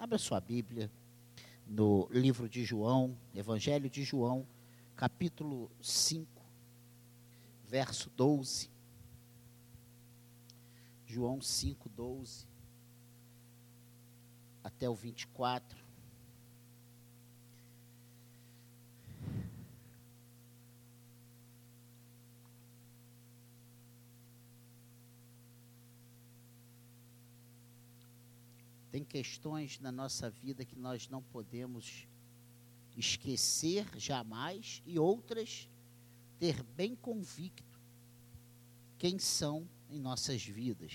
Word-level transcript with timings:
Abra 0.00 0.16
sua 0.16 0.40
Bíblia 0.40 0.90
no 1.66 2.08
livro 2.10 2.48
de 2.48 2.64
João, 2.64 3.14
Evangelho 3.34 3.90
de 3.90 4.02
João, 4.02 4.46
capítulo 4.96 5.70
5, 5.78 6.26
verso 7.68 8.08
12. 8.16 8.70
João 11.04 11.42
5, 11.42 11.86
12 11.90 12.48
até 14.64 14.88
o 14.88 14.94
24. 14.94 15.79
Tem 28.90 29.04
questões 29.04 29.78
na 29.78 29.92
nossa 29.92 30.28
vida 30.28 30.64
que 30.64 30.76
nós 30.76 31.08
não 31.08 31.22
podemos 31.22 32.06
esquecer 32.96 33.86
jamais 33.96 34.82
e 34.84 34.98
outras 34.98 35.68
ter 36.38 36.62
bem 36.62 36.96
convicto 36.96 37.78
quem 38.98 39.18
são 39.18 39.68
em 39.88 39.98
nossas 39.98 40.42
vidas. 40.42 40.92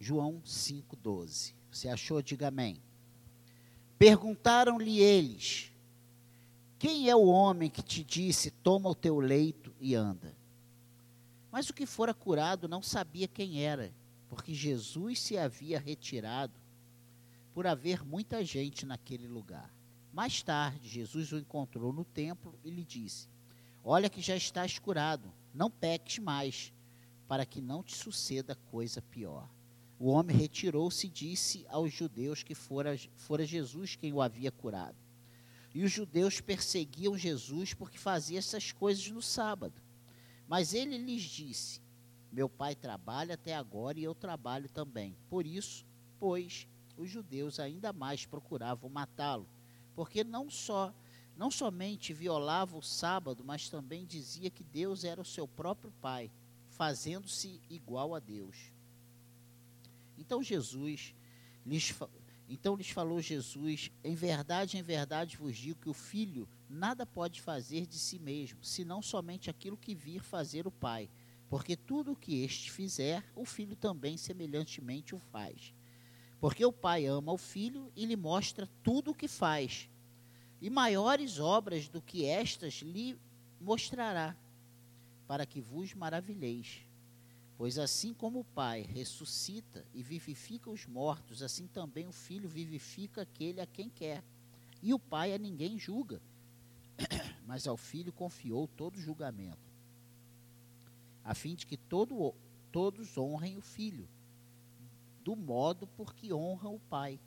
João 0.00 0.40
5,12. 0.44 1.54
Você 1.70 1.88
achou? 1.88 2.22
Diga 2.22 2.48
amém. 2.48 2.80
Perguntaram-lhe 3.98 5.00
eles: 5.00 5.72
Quem 6.78 7.10
é 7.10 7.16
o 7.16 7.26
homem 7.26 7.68
que 7.68 7.82
te 7.82 8.02
disse: 8.02 8.50
Toma 8.50 8.88
o 8.88 8.94
teu 8.94 9.18
leito 9.18 9.74
e 9.80 9.94
anda? 9.94 10.37
Mas 11.58 11.70
o 11.70 11.74
que 11.74 11.86
fora 11.86 12.14
curado 12.14 12.68
não 12.68 12.80
sabia 12.80 13.26
quem 13.26 13.64
era, 13.64 13.92
porque 14.28 14.54
Jesus 14.54 15.20
se 15.20 15.36
havia 15.36 15.80
retirado 15.80 16.54
por 17.52 17.66
haver 17.66 18.04
muita 18.04 18.44
gente 18.44 18.86
naquele 18.86 19.26
lugar. 19.26 19.68
Mais 20.12 20.40
tarde, 20.40 20.88
Jesus 20.88 21.32
o 21.32 21.36
encontrou 21.36 21.92
no 21.92 22.04
templo 22.04 22.56
e 22.62 22.70
lhe 22.70 22.84
disse: 22.84 23.28
Olha 23.82 24.08
que 24.08 24.20
já 24.20 24.36
estás 24.36 24.78
curado, 24.78 25.32
não 25.52 25.68
peques 25.68 26.20
mais, 26.20 26.72
para 27.26 27.44
que 27.44 27.60
não 27.60 27.82
te 27.82 27.96
suceda 27.96 28.54
coisa 28.70 29.02
pior. 29.02 29.50
O 29.98 30.10
homem 30.10 30.36
retirou-se 30.36 31.08
e 31.08 31.10
disse 31.10 31.66
aos 31.68 31.92
judeus 31.92 32.44
que 32.44 32.54
fora, 32.54 32.96
fora 33.16 33.44
Jesus 33.44 33.96
quem 33.96 34.12
o 34.12 34.22
havia 34.22 34.52
curado. 34.52 34.96
E 35.74 35.82
os 35.82 35.90
judeus 35.90 36.40
perseguiam 36.40 37.18
Jesus 37.18 37.74
porque 37.74 37.98
fazia 37.98 38.38
essas 38.38 38.70
coisas 38.70 39.10
no 39.10 39.20
sábado. 39.20 39.87
Mas 40.48 40.72
ele 40.72 40.96
lhes 40.96 41.22
disse: 41.22 41.80
Meu 42.32 42.48
pai 42.48 42.74
trabalha 42.74 43.34
até 43.34 43.54
agora 43.54 44.00
e 44.00 44.04
eu 44.04 44.14
trabalho 44.14 44.68
também. 44.68 45.14
Por 45.28 45.46
isso, 45.46 45.84
pois, 46.18 46.66
os 46.96 47.10
judeus 47.10 47.60
ainda 47.60 47.92
mais 47.92 48.24
procuravam 48.24 48.88
matá-lo, 48.88 49.46
porque 49.94 50.24
não 50.24 50.50
só 50.50 50.92
não 51.36 51.52
somente 51.52 52.12
violava 52.12 52.76
o 52.76 52.82
sábado, 52.82 53.44
mas 53.44 53.68
também 53.68 54.04
dizia 54.04 54.50
que 54.50 54.64
Deus 54.64 55.04
era 55.04 55.20
o 55.20 55.24
seu 55.24 55.46
próprio 55.46 55.92
pai, 56.00 56.32
fazendo-se 56.70 57.60
igual 57.70 58.12
a 58.12 58.18
Deus. 58.18 58.72
Então 60.18 60.42
Jesus 60.42 61.14
lhes 61.64 61.94
então 62.48 62.74
lhes 62.74 62.88
falou 62.88 63.20
Jesus: 63.20 63.90
Em 64.02 64.14
verdade, 64.14 64.78
em 64.78 64.82
verdade 64.82 65.36
vos 65.36 65.56
digo 65.56 65.80
que 65.80 65.88
o 65.90 65.94
filho 65.94 66.48
nada 66.68 67.04
pode 67.04 67.42
fazer 67.42 67.86
de 67.86 67.98
si 67.98 68.18
mesmo, 68.18 68.64
senão 68.64 69.02
somente 69.02 69.50
aquilo 69.50 69.76
que 69.76 69.94
vir 69.94 70.22
fazer 70.22 70.66
o 70.66 70.70
Pai. 70.70 71.10
Porque 71.50 71.76
tudo 71.76 72.12
o 72.12 72.16
que 72.16 72.42
este 72.42 72.70
fizer, 72.70 73.24
o 73.34 73.44
filho 73.44 73.76
também 73.76 74.16
semelhantemente 74.16 75.14
o 75.14 75.18
faz. 75.18 75.74
Porque 76.40 76.64
o 76.64 76.72
Pai 76.72 77.06
ama 77.06 77.32
o 77.32 77.38
filho 77.38 77.92
e 77.94 78.04
lhe 78.06 78.16
mostra 78.16 78.68
tudo 78.82 79.10
o 79.10 79.14
que 79.14 79.28
faz. 79.28 79.88
E 80.60 80.70
maiores 80.70 81.38
obras 81.38 81.88
do 81.88 82.00
que 82.02 82.24
estas 82.24 82.74
lhe 82.74 83.18
mostrará, 83.60 84.36
para 85.26 85.46
que 85.46 85.60
vos 85.60 85.94
maravilheis. 85.94 86.87
Pois 87.58 87.76
assim 87.76 88.14
como 88.14 88.38
o 88.38 88.44
Pai 88.44 88.82
ressuscita 88.82 89.84
e 89.92 90.00
vivifica 90.00 90.70
os 90.70 90.86
mortos, 90.86 91.42
assim 91.42 91.66
também 91.66 92.06
o 92.06 92.12
Filho 92.12 92.48
vivifica 92.48 93.22
aquele 93.22 93.60
a 93.60 93.66
quem 93.66 93.88
quer. 93.88 94.22
E 94.80 94.94
o 94.94 94.98
Pai 94.98 95.34
a 95.34 95.38
ninguém 95.38 95.76
julga, 95.76 96.22
mas 97.44 97.66
ao 97.66 97.76
Filho 97.76 98.12
confiou 98.12 98.68
todo 98.68 99.00
julgamento, 99.00 99.58
a 101.24 101.34
fim 101.34 101.56
de 101.56 101.66
que 101.66 101.76
todo, 101.76 102.32
todos 102.70 103.18
honrem 103.18 103.56
o 103.56 103.60
Filho, 103.60 104.08
do 105.24 105.34
modo 105.34 105.84
por 105.84 106.14
que 106.14 106.32
honram 106.32 106.76
o 106.76 106.80
Pai. 106.88 107.18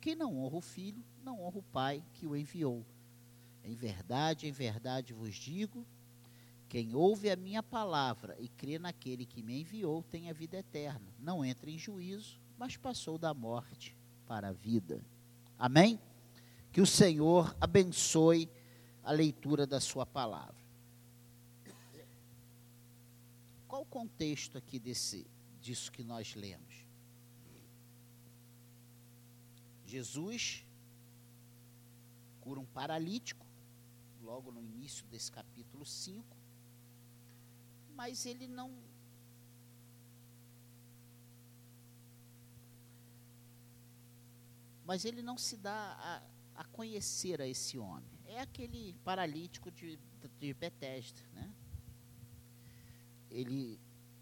Quem 0.00 0.14
não 0.14 0.38
honra 0.38 0.58
o 0.58 0.62
Filho, 0.62 1.02
não 1.24 1.42
honra 1.42 1.58
o 1.58 1.62
Pai 1.72 2.04
que 2.14 2.24
o 2.24 2.36
enviou. 2.36 2.86
Em 3.64 3.74
verdade, 3.74 4.46
em 4.46 4.52
verdade 4.52 5.12
vos 5.12 5.34
digo 5.34 5.84
quem 6.72 6.94
ouve 6.94 7.28
a 7.28 7.36
minha 7.36 7.62
palavra 7.62 8.34
e 8.40 8.48
crê 8.48 8.78
naquele 8.78 9.26
que 9.26 9.42
me 9.42 9.60
enviou 9.60 10.02
tem 10.04 10.30
a 10.30 10.32
vida 10.32 10.56
eterna. 10.56 11.12
Não 11.18 11.44
entra 11.44 11.68
em 11.68 11.76
juízo, 11.76 12.40
mas 12.56 12.78
passou 12.78 13.18
da 13.18 13.34
morte 13.34 13.94
para 14.26 14.48
a 14.48 14.52
vida. 14.52 15.04
Amém? 15.58 16.00
Que 16.72 16.80
o 16.80 16.86
Senhor 16.86 17.54
abençoe 17.60 18.48
a 19.04 19.12
leitura 19.12 19.66
da 19.66 19.80
sua 19.80 20.06
palavra. 20.06 20.56
Qual 23.68 23.82
o 23.82 23.84
contexto 23.84 24.56
aqui 24.56 24.78
desse, 24.78 25.26
disso 25.60 25.92
que 25.92 26.02
nós 26.02 26.34
lemos? 26.34 26.86
Jesus 29.84 30.64
cura 32.40 32.58
um 32.58 32.64
paralítico, 32.64 33.44
logo 34.22 34.50
no 34.50 34.62
início 34.62 35.04
desse 35.08 35.30
capítulo 35.30 35.84
5 35.84 36.40
mas 37.94 38.26
ele 38.26 38.46
não. 38.46 38.70
Mas 44.84 45.04
ele 45.04 45.22
não 45.22 45.38
se 45.38 45.56
dá 45.56 45.72
a, 45.74 46.60
a 46.60 46.64
conhecer 46.64 47.40
a 47.40 47.46
esse 47.46 47.78
homem. 47.78 48.10
É 48.26 48.40
aquele 48.40 48.94
paralítico 49.04 49.70
de, 49.70 49.98
de 50.38 50.54
Betesda, 50.54 51.22
né? 51.32 51.54
Ele, 53.30 53.78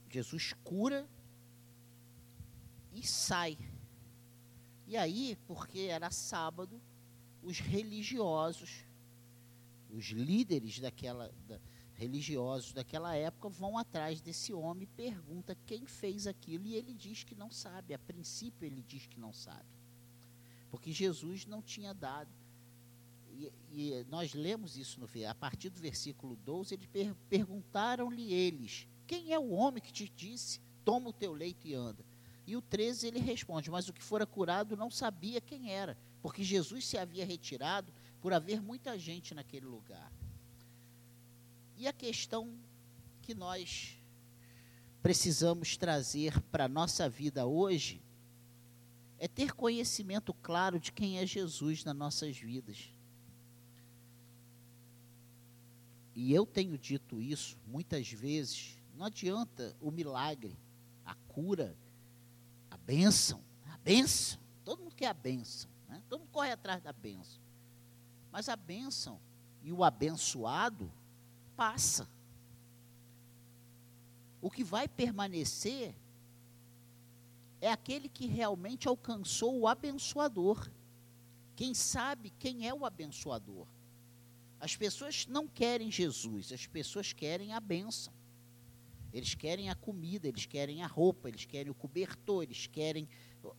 Jesus 0.09 0.53
cura 0.63 1.09
e 2.93 3.07
sai. 3.07 3.57
E 4.87 4.97
aí, 4.97 5.37
porque 5.47 5.81
era 5.83 6.11
sábado, 6.11 6.81
os 7.43 7.59
religiosos, 7.59 8.85
os 9.89 10.07
líderes 10.07 10.79
daquela, 10.79 11.33
da, 11.47 11.61
religiosos 12.01 12.73
daquela 12.73 13.15
época 13.15 13.51
vão 13.51 13.77
atrás 13.77 14.23
desse 14.23 14.55
homem, 14.55 14.89
pergunta 14.97 15.55
quem 15.67 15.85
fez 15.85 16.27
aquilo 16.27 16.67
e 16.67 16.75
ele 16.75 16.95
diz 16.95 17.25
que 17.25 17.35
não 17.35 17.51
sabe. 17.51 17.93
A 17.93 17.99
princípio 17.99 18.65
ele 18.65 18.83
diz 18.83 19.05
que 19.05 19.21
não 19.21 19.35
sabe, 19.35 19.69
porque 20.71 20.93
Jesus 20.93 21.45
não 21.45 21.61
tinha 21.61 21.93
dado. 21.93 22.31
E, 23.31 23.53
e 23.71 24.07
nós 24.09 24.33
lemos 24.33 24.79
isso 24.79 24.99
no 24.99 25.09
a 25.29 25.35
partir 25.35 25.69
do 25.69 25.79
versículo 25.79 26.37
12, 26.37 26.75
eles 26.75 26.87
per, 26.87 27.15
perguntaram-lhe 27.29 28.33
eles: 28.33 28.89
Quem 29.07 29.35
é 29.35 29.39
o 29.39 29.51
homem 29.51 29.83
que 29.83 29.93
te 29.93 30.09
disse, 30.09 30.59
toma 30.83 31.11
o 31.11 31.13
teu 31.13 31.35
leito 31.35 31.69
e 31.69 31.75
anda? 31.75 32.03
E 32.47 32.57
o 32.57 32.63
13 32.63 33.09
ele 33.09 33.19
responde: 33.19 33.71
Mas 33.71 33.91
o 33.91 33.93
que 33.93 34.03
fora 34.03 34.25
curado 34.25 34.75
não 34.75 34.91
sabia 34.91 35.39
quem 35.39 35.71
era, 35.71 35.99
porque 36.23 36.43
Jesus 36.43 36.87
se 36.87 36.97
havia 36.97 37.27
retirado 37.27 37.93
por 38.23 38.33
haver 38.33 38.63
muita 38.63 38.99
gente 38.99 39.35
naquele 39.35 39.67
lugar. 39.67 40.11
E 41.81 41.89
a 41.89 41.95
questão 41.95 42.47
que 43.23 43.35
nós 43.35 43.97
precisamos 45.03 45.79
trazer 45.79 46.39
para 46.53 46.67
a 46.67 46.69
nossa 46.69 47.09
vida 47.09 47.47
hoje 47.47 48.03
é 49.19 49.27
ter 49.27 49.55
conhecimento 49.55 50.35
claro 50.35 50.79
de 50.79 50.93
quem 50.93 51.19
é 51.19 51.25
Jesus 51.25 51.83
nas 51.83 51.97
nossas 51.97 52.37
vidas. 52.37 52.93
E 56.15 56.35
eu 56.35 56.45
tenho 56.45 56.77
dito 56.77 57.23
isso 57.23 57.57
muitas 57.67 58.13
vezes. 58.13 58.77
Não 58.95 59.07
adianta 59.07 59.75
o 59.81 59.91
milagre, 59.91 60.59
a 61.03 61.15
cura, 61.29 61.75
a 62.71 62.77
bênção. 62.77 63.43
A 63.73 63.79
bênção. 63.79 64.39
Todo 64.67 64.83
mundo 64.83 64.95
quer 64.95 65.07
a 65.07 65.15
bênção. 65.15 65.71
Né? 65.89 66.03
Todo 66.11 66.21
mundo 66.21 66.31
corre 66.31 66.53
atrás 66.53 66.83
da 66.83 66.93
bênção. 66.93 67.41
Mas 68.31 68.51
a 68.51 68.57
bênção 68.57 69.19
e 69.63 69.73
o 69.73 69.83
abençoado 69.83 70.93
passa. 71.61 72.09
O 74.41 74.51
que 74.51 74.65
vai 74.65 74.89
permanecer 74.89 75.95
é 77.61 77.71
aquele 77.71 78.09
que 78.09 78.27
realmente 78.27 78.89
alcançou 78.89 79.61
o 79.61 79.69
abençoador. 79.69 80.71
Quem 81.55 81.75
sabe 81.75 82.33
quem 82.39 82.67
é 82.67 82.73
o 82.73 82.87
abençoador? 82.87 83.67
As 84.59 84.75
pessoas 84.75 85.27
não 85.27 85.47
querem 85.47 85.91
Jesus, 85.91 86.51
as 86.51 86.67
pessoas 86.67 87.13
querem 87.13 87.53
a 87.53 87.61
bênção. 87.61 88.11
Eles 89.13 89.35
querem 89.35 89.69
a 89.69 89.75
comida, 89.75 90.29
eles 90.29 90.47
querem 90.47 90.83
a 90.83 90.87
roupa, 90.87 91.29
eles 91.29 91.45
querem 91.45 91.71
o 91.71 91.75
cobertor, 91.75 92.45
eles 92.45 92.67
querem 92.67 93.07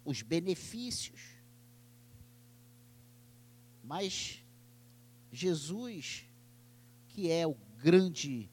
os 0.04 0.24
benefícios. 0.24 1.22
Mas 3.84 4.44
Jesus, 5.32 6.26
que 7.10 7.30
é 7.30 7.46
o 7.46 7.54
grande 7.82 8.50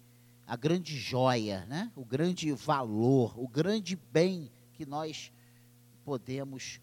a 0.47 0.57
grande 0.57 0.97
joia, 0.97 1.67
né? 1.67 1.93
O 1.95 2.03
grande 2.03 2.51
valor, 2.53 3.39
o 3.39 3.47
grande 3.47 3.95
bem 3.95 4.51
que 4.73 4.87
nós 4.87 5.31
podemos 6.07 6.81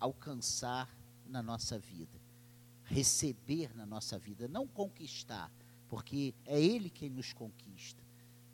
alcançar 0.00 0.90
na 1.24 1.40
nossa 1.40 1.78
vida, 1.78 2.20
receber 2.82 3.70
na 3.76 3.86
nossa 3.86 4.18
vida, 4.18 4.48
não 4.48 4.66
conquistar, 4.66 5.48
porque 5.88 6.34
é 6.44 6.60
ele 6.60 6.90
quem 6.90 7.08
nos 7.08 7.32
conquista, 7.32 8.02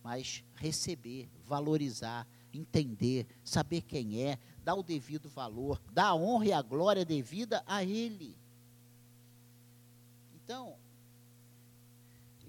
mas 0.04 0.44
receber, 0.56 1.26
valorizar, 1.46 2.28
entender, 2.52 3.26
saber 3.42 3.80
quem 3.80 4.20
é, 4.20 4.38
dar 4.62 4.74
o 4.74 4.82
devido 4.82 5.30
valor, 5.30 5.80
dar 5.90 6.08
a 6.08 6.14
honra 6.14 6.46
e 6.46 6.52
a 6.52 6.60
glória 6.60 7.04
devida 7.04 7.62
a 7.66 7.82
ele. 7.82 8.36
Então, 10.34 10.76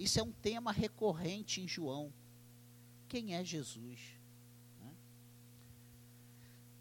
isso 0.04 0.20
é 0.20 0.24
um 0.24 0.32
tema 0.32 0.72
recorrente 0.72 1.62
em 1.62 1.68
João. 1.68 2.12
Quem 3.08 3.36
é 3.36 3.44
Jesus? 3.44 4.00
Né? 4.80 4.92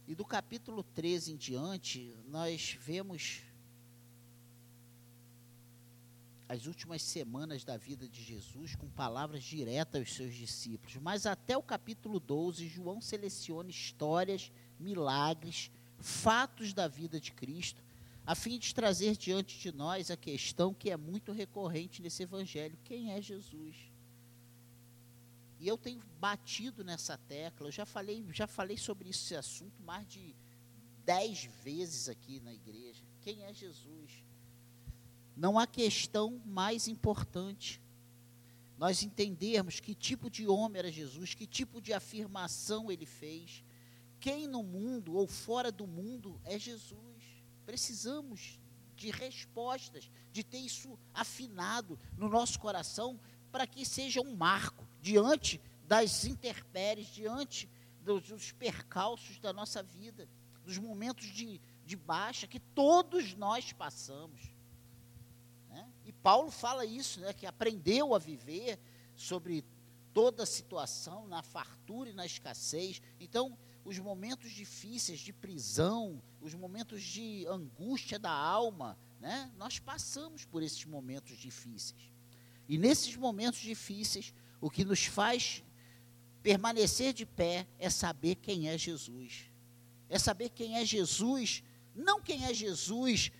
E 0.08 0.14
do 0.14 0.25
capítulo 0.25 0.82
13 0.82 1.32
em 1.32 1.37
diante, 1.37 2.17
nós 2.28 2.78
vemos 2.81 3.43
as 6.49 6.67
últimas 6.67 7.02
semanas 7.02 7.62
da 7.62 7.76
vida 7.76 8.08
de 8.08 8.25
Jesus 8.25 8.75
com 8.75 8.88
palavras 8.88 9.44
diretas 9.44 10.00
aos 10.00 10.14
seus 10.14 10.34
discípulos. 10.34 10.96
Mas 10.96 11.26
até 11.26 11.56
o 11.56 11.62
capítulo 11.62 12.19
12, 12.19 12.67
João 12.69 13.02
seleciona 13.02 13.70
histórias, 13.70 14.50
milagres, 14.78 15.70
fatos 15.99 16.72
da 16.72 16.88
vida 16.88 17.20
de 17.20 17.32
Cristo 17.32 17.82
a 18.26 18.34
fim 18.34 18.58
de 18.58 18.75
trazer 18.75 19.17
diante 19.17 19.58
de 19.58 19.72
nós 19.72 20.11
a 20.11 20.17
questão 20.17 20.75
que 20.75 20.90
é 20.90 20.96
muito 20.96 21.32
recorrente 21.32 22.02
nesse 22.02 22.22
evangelho: 22.22 22.78
quem 22.84 23.12
é 23.12 23.20
Jesus? 23.20 23.76
E 25.58 25.69
eu 25.69 25.76
tenho 25.76 26.00
batido 26.19 26.82
nessa 26.82 27.19
tecla, 27.19 27.69
eu 27.69 27.72
já 27.72 27.84
falei, 27.84 28.25
já 28.32 28.46
falei 28.46 28.78
sobre 28.78 29.11
esse 29.11 29.34
assunto 29.34 29.82
mais 29.82 30.06
de 30.08 30.34
dez 31.05 31.44
vezes 31.62 32.08
aqui 32.08 32.40
na 32.40 32.55
igreja. 32.55 33.05
Quem 33.20 33.44
é 33.44 33.52
Jesus? 33.52 34.25
Não 35.37 35.58
há 35.58 35.67
questão 35.67 36.40
mais 36.46 36.88
importante. 36.88 37.81
Nós 38.78 39.02
entendermos 39.02 39.81
que 39.81 39.94
tipo 39.94 40.31
de 40.31 40.46
homem 40.46 40.78
era 40.78 40.90
Jesus, 40.90 41.34
que 41.34 41.46
tipo 41.46 41.82
de 41.82 41.93
afirmação 41.93 42.90
ele 42.90 43.05
fez, 43.05 43.62
quem 44.19 44.46
no 44.46 44.62
mundo 44.62 45.14
ou 45.14 45.26
fora 45.26 45.70
do 45.70 45.87
mundo 45.87 46.40
é 46.44 46.58
Jesus. 46.58 47.10
Precisamos 47.65 48.59
de 48.97 49.11
respostas, 49.11 50.11
de 50.31 50.45
ter 50.45 50.59
isso 50.59 50.99
afinado 51.15 51.99
no 52.17 52.29
nosso 52.29 52.59
coração, 52.59 53.19
para 53.51 53.67
que 53.67 53.85
seja 53.85 54.21
um 54.21 54.37
marco 54.37 54.87
diante 55.01 55.61
das 55.87 56.25
intempéries, 56.25 57.07
diante 57.09 57.69
dos, 58.03 58.29
dos 58.29 58.53
percalços 58.53 59.39
da 59.39 59.53
nossa 59.53 59.83
vida, 59.83 60.29
dos 60.65 60.79
momentos 60.79 61.27
de, 61.29 61.61
de 61.85 61.97
baixa 61.97 62.47
que 62.47 62.61
todos 62.61 63.35
nós 63.35 63.73
passamos. 63.73 64.41
Né? 65.69 65.89
E 66.05 66.13
Paulo 66.13 66.51
fala 66.51 66.85
isso, 66.85 67.21
né, 67.21 67.33
que 67.33 67.47
aprendeu 67.47 68.15
a 68.15 68.19
viver 68.19 68.79
sobre 69.17 69.65
toda 70.12 70.47
situação, 70.47 71.27
na 71.27 71.43
fartura 71.43 72.11
e 72.11 72.12
na 72.12 72.27
escassez. 72.27 73.01
Então, 73.19 73.57
os 73.85 73.99
momentos 73.99 74.51
difíceis 74.51 75.21
de 75.21 75.33
prisão, 75.33 76.23
os 76.41 76.55
momentos 76.55 77.03
de 77.03 77.47
angústia 77.47 78.19
da 78.19 78.31
alma, 78.31 78.99
né? 79.21 79.51
Nós 79.57 79.79
passamos 79.79 80.45
por 80.45 80.62
esses 80.62 80.85
momentos 80.85 81.37
difíceis. 81.37 82.12
E 82.69 82.79
nesses 82.79 83.17
momentos 83.17 83.61
difíceis, 83.61 84.33
o 84.61 84.71
que 84.71 84.85
nos 84.85 85.05
faz 85.05 85.62
permanecer 86.43 87.13
de 87.13 87.27
pé 87.27 87.67
é 87.79 87.91
saber 87.91 88.37
quem 88.37 88.69
é 88.69 88.79
Jesus. 88.79 89.45
É 90.09 90.19
saber 90.19 90.51
quem 90.51 90.77
é 90.77 90.85
Jesus, 90.85 91.63
não 91.95 92.21
quem 92.21 92.45
é 92.45 92.55
Jesus 92.55 93.31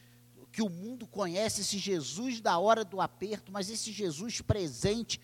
que 0.53 0.63
o 0.63 0.69
mundo 0.69 1.07
conhece, 1.07 1.61
esse 1.61 1.79
Jesus 1.79 2.41
da 2.41 2.59
hora 2.59 2.85
do 2.85 3.01
aperto, 3.01 3.53
mas 3.53 3.71
esse 3.71 3.93
Jesus 3.93 4.41
presente 4.41 5.21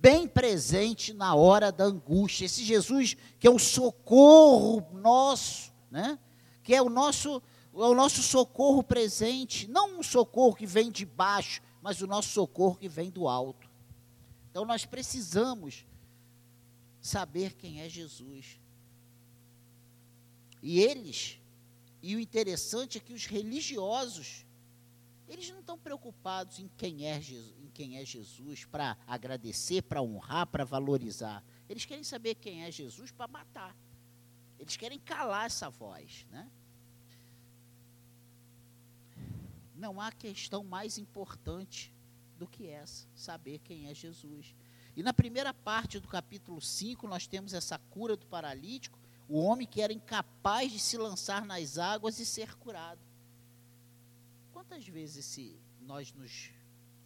bem 0.00 0.26
presente 0.26 1.12
na 1.12 1.34
hora 1.34 1.70
da 1.70 1.84
angústia. 1.84 2.46
Esse 2.46 2.64
Jesus 2.64 3.16
que 3.38 3.46
é 3.46 3.50
o 3.50 3.58
socorro 3.58 4.86
nosso, 4.98 5.72
né? 5.90 6.18
Que 6.62 6.74
é 6.74 6.82
o 6.82 6.88
nosso, 6.88 7.42
é 7.74 7.78
o 7.78 7.94
nosso 7.94 8.22
socorro 8.22 8.82
presente, 8.82 9.68
não 9.68 9.98
um 9.98 10.02
socorro 10.02 10.54
que 10.54 10.66
vem 10.66 10.90
de 10.90 11.04
baixo, 11.04 11.60
mas 11.82 12.00
o 12.00 12.06
nosso 12.06 12.30
socorro 12.30 12.76
que 12.76 12.88
vem 12.88 13.10
do 13.10 13.28
alto. 13.28 13.68
Então 14.50 14.64
nós 14.64 14.84
precisamos 14.84 15.84
saber 17.00 17.54
quem 17.54 17.80
é 17.80 17.88
Jesus. 17.88 18.58
E 20.62 20.80
eles, 20.80 21.38
e 22.02 22.16
o 22.16 22.20
interessante 22.20 22.98
é 22.98 23.00
que 23.00 23.12
os 23.12 23.26
religiosos, 23.26 24.44
eles 25.30 25.48
não 25.48 25.60
estão 25.60 25.78
preocupados 25.78 26.58
em 26.58 26.68
quem 26.76 27.06
é 27.06 27.20
Jesus, 27.20 27.54
quem 27.72 27.96
é 27.96 28.04
Jesus 28.04 28.64
para 28.64 28.98
agradecer, 29.06 29.82
para 29.82 30.02
honrar, 30.02 30.46
para 30.48 30.64
valorizar. 30.64 31.42
Eles 31.68 31.84
querem 31.84 32.02
saber 32.02 32.34
quem 32.34 32.64
é 32.64 32.70
Jesus 32.70 33.12
para 33.12 33.28
matar. 33.28 33.76
Eles 34.58 34.76
querem 34.76 34.98
calar 34.98 35.46
essa 35.46 35.70
voz, 35.70 36.26
né? 36.30 36.50
Não 39.74 40.00
há 40.00 40.10
questão 40.10 40.64
mais 40.64 40.98
importante 40.98 41.94
do 42.36 42.46
que 42.46 42.66
essa, 42.66 43.06
saber 43.14 43.60
quem 43.60 43.86
é 43.86 43.94
Jesus. 43.94 44.54
E 44.96 45.02
na 45.02 45.14
primeira 45.14 45.54
parte 45.54 46.00
do 46.00 46.08
capítulo 46.08 46.60
5, 46.60 47.06
nós 47.06 47.26
temos 47.28 47.54
essa 47.54 47.78
cura 47.78 48.16
do 48.16 48.26
paralítico, 48.26 48.98
o 49.28 49.38
homem 49.38 49.66
que 49.66 49.80
era 49.80 49.92
incapaz 49.92 50.72
de 50.72 50.80
se 50.80 50.98
lançar 50.98 51.46
nas 51.46 51.78
águas 51.78 52.18
e 52.18 52.26
ser 52.26 52.56
curado. 52.56 53.00
Quantas 54.60 54.86
vezes 54.86 55.16
esse, 55.16 55.58
nós 55.80 56.12
nos 56.12 56.50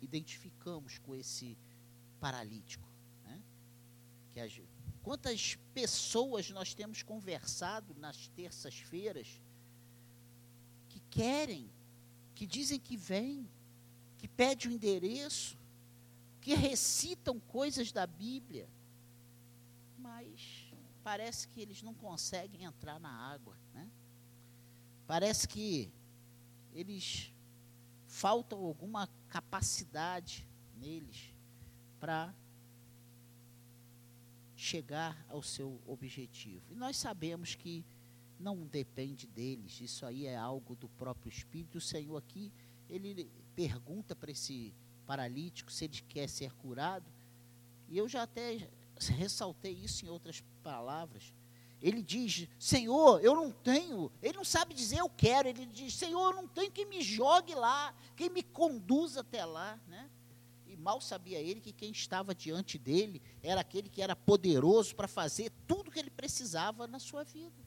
identificamos 0.02 0.98
com 0.98 1.14
esse 1.14 1.56
paralítico. 2.18 2.84
Né? 3.22 3.40
Que 4.32 4.40
as, 4.40 4.60
quantas 5.04 5.54
pessoas 5.72 6.50
nós 6.50 6.74
temos 6.74 7.04
conversado 7.04 7.94
nas 7.94 8.26
terças-feiras 8.26 9.40
que 10.88 10.98
querem, 11.08 11.70
que 12.34 12.44
dizem 12.44 12.80
que 12.80 12.96
vêm, 12.96 13.48
que 14.18 14.26
pedem 14.26 14.72
o 14.72 14.74
endereço, 14.74 15.56
que 16.40 16.54
recitam 16.54 17.38
coisas 17.38 17.92
da 17.92 18.04
Bíblia, 18.04 18.68
mas 19.96 20.74
parece 21.04 21.46
que 21.46 21.60
eles 21.60 21.82
não 21.82 21.94
conseguem 21.94 22.64
entrar 22.64 22.98
na 22.98 23.10
água. 23.10 23.56
Né? 23.72 23.88
Parece 25.06 25.46
que 25.46 25.92
eles 26.74 27.32
falta 28.14 28.54
alguma 28.54 29.08
capacidade 29.28 30.48
neles 30.76 31.34
para 31.98 32.32
chegar 34.54 35.26
ao 35.28 35.42
seu 35.42 35.80
objetivo. 35.84 36.72
E 36.72 36.76
nós 36.76 36.96
sabemos 36.96 37.56
que 37.56 37.84
não 38.38 38.64
depende 38.68 39.26
deles, 39.26 39.80
isso 39.80 40.06
aí 40.06 40.26
é 40.26 40.36
algo 40.36 40.76
do 40.76 40.88
próprio 40.90 41.28
Espírito. 41.28 41.78
O 41.78 41.80
Senhor 41.80 42.16
aqui, 42.16 42.52
ele 42.88 43.28
pergunta 43.56 44.14
para 44.14 44.30
esse 44.30 44.72
paralítico 45.04 45.72
se 45.72 45.86
ele 45.86 46.00
quer 46.08 46.28
ser 46.28 46.52
curado, 46.54 47.10
e 47.88 47.98
eu 47.98 48.08
já 48.08 48.22
até 48.22 48.70
ressaltei 49.18 49.72
isso 49.72 50.06
em 50.06 50.08
outras 50.08 50.40
palavras. 50.62 51.32
Ele 51.84 52.02
diz: 52.02 52.48
Senhor, 52.58 53.22
eu 53.22 53.34
não 53.34 53.50
tenho. 53.52 54.10
Ele 54.22 54.38
não 54.38 54.44
sabe 54.44 54.72
dizer 54.72 55.00
eu 55.00 55.10
quero. 55.10 55.46
Ele 55.46 55.66
diz: 55.66 55.94
Senhor, 55.94 56.30
eu 56.30 56.34
não 56.34 56.48
tenho 56.48 56.72
quem 56.72 56.86
me 56.86 57.02
jogue 57.02 57.54
lá, 57.54 57.94
quem 58.16 58.30
me 58.30 58.42
conduza 58.42 59.20
até 59.20 59.44
lá. 59.44 59.78
Né? 59.86 60.10
E 60.66 60.78
mal 60.78 60.98
sabia 61.02 61.38
ele 61.38 61.60
que 61.60 61.74
quem 61.74 61.90
estava 61.90 62.34
diante 62.34 62.78
dele 62.78 63.20
era 63.42 63.60
aquele 63.60 63.90
que 63.90 64.00
era 64.00 64.16
poderoso 64.16 64.96
para 64.96 65.06
fazer 65.06 65.52
tudo 65.66 65.90
que 65.90 65.98
ele 65.98 66.08
precisava 66.08 66.86
na 66.86 66.98
sua 66.98 67.22
vida. 67.22 67.62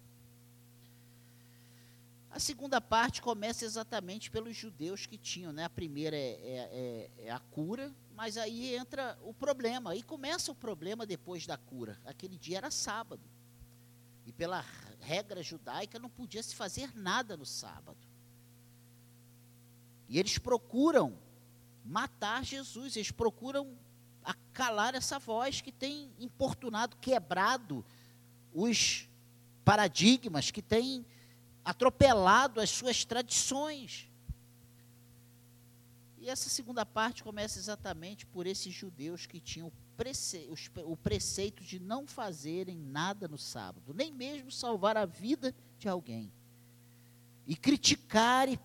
A 2.31 2.39
segunda 2.39 2.81
parte 2.81 3.21
começa 3.21 3.65
exatamente 3.65 4.31
pelos 4.31 4.55
judeus 4.55 5.05
que 5.05 5.17
tinham, 5.19 5.53
né? 5.53 5.65
A 5.65 5.69
primeira 5.69 6.17
é, 6.17 6.19
é, 6.19 7.11
é, 7.19 7.25
é, 7.25 7.31
a 7.31 7.39
cura, 7.39 7.95
mas 8.15 8.35
aí 8.35 8.73
entra 8.73 9.15
o 9.21 9.31
problema. 9.31 9.91
Aí 9.91 10.01
começa 10.01 10.51
o 10.51 10.55
problema 10.55 11.05
depois 11.05 11.45
da 11.45 11.55
cura. 11.55 12.01
Aquele 12.03 12.35
dia 12.35 12.57
era 12.57 12.71
sábado. 12.71 13.21
E 14.27 14.33
pela 14.33 14.63
regra 14.99 15.41
judaica 15.41 15.97
não 15.97 16.09
podia 16.09 16.43
se 16.43 16.53
fazer 16.53 16.91
nada 16.93 17.37
no 17.37 17.45
sábado. 17.45 17.97
E 20.09 20.19
eles 20.19 20.37
procuram 20.37 21.17
matar 21.85 22.43
Jesus, 22.43 22.97
eles 22.97 23.09
procuram 23.09 23.75
calar 24.51 24.95
essa 24.95 25.17
voz 25.17 25.61
que 25.61 25.71
tem 25.71 26.11
importunado, 26.19 26.97
quebrado 26.97 27.85
os 28.53 29.07
paradigmas, 29.63 30.51
que 30.51 30.61
tem 30.61 31.05
atropelado 31.63 32.59
as 32.59 32.69
suas 32.69 33.05
tradições. 33.05 34.09
E 36.17 36.29
essa 36.29 36.49
segunda 36.49 36.85
parte 36.85 37.23
começa 37.23 37.57
exatamente 37.57 38.25
por 38.25 38.45
esses 38.45 38.73
judeus 38.73 39.25
que 39.25 39.39
tinham 39.39 39.71
prece, 39.97 40.47
o 40.85 40.95
preceito 40.95 41.63
de 41.63 41.79
não 41.79 42.05
fazerem 42.05 42.77
nada 42.77 43.27
no 43.27 43.37
sábado, 43.37 43.93
nem 43.93 44.13
mesmo 44.13 44.51
salvar 44.51 44.95
a 44.95 45.05
vida 45.05 45.53
de 45.79 45.89
alguém. 45.89 46.31
E 47.47 47.55
criticar 47.55 48.47
e, 48.47 48.59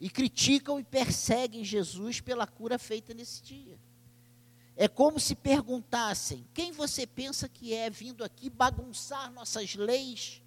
e 0.00 0.08
criticam 0.08 0.80
e 0.80 0.84
perseguem 0.84 1.64
Jesus 1.64 2.20
pela 2.20 2.46
cura 2.46 2.78
feita 2.78 3.12
nesse 3.12 3.42
dia. 3.42 3.78
É 4.74 4.88
como 4.88 5.20
se 5.20 5.34
perguntassem: 5.34 6.46
quem 6.54 6.72
você 6.72 7.06
pensa 7.06 7.48
que 7.48 7.74
é 7.74 7.90
vindo 7.90 8.24
aqui 8.24 8.48
bagunçar 8.48 9.30
nossas 9.32 9.74
leis 9.74 10.40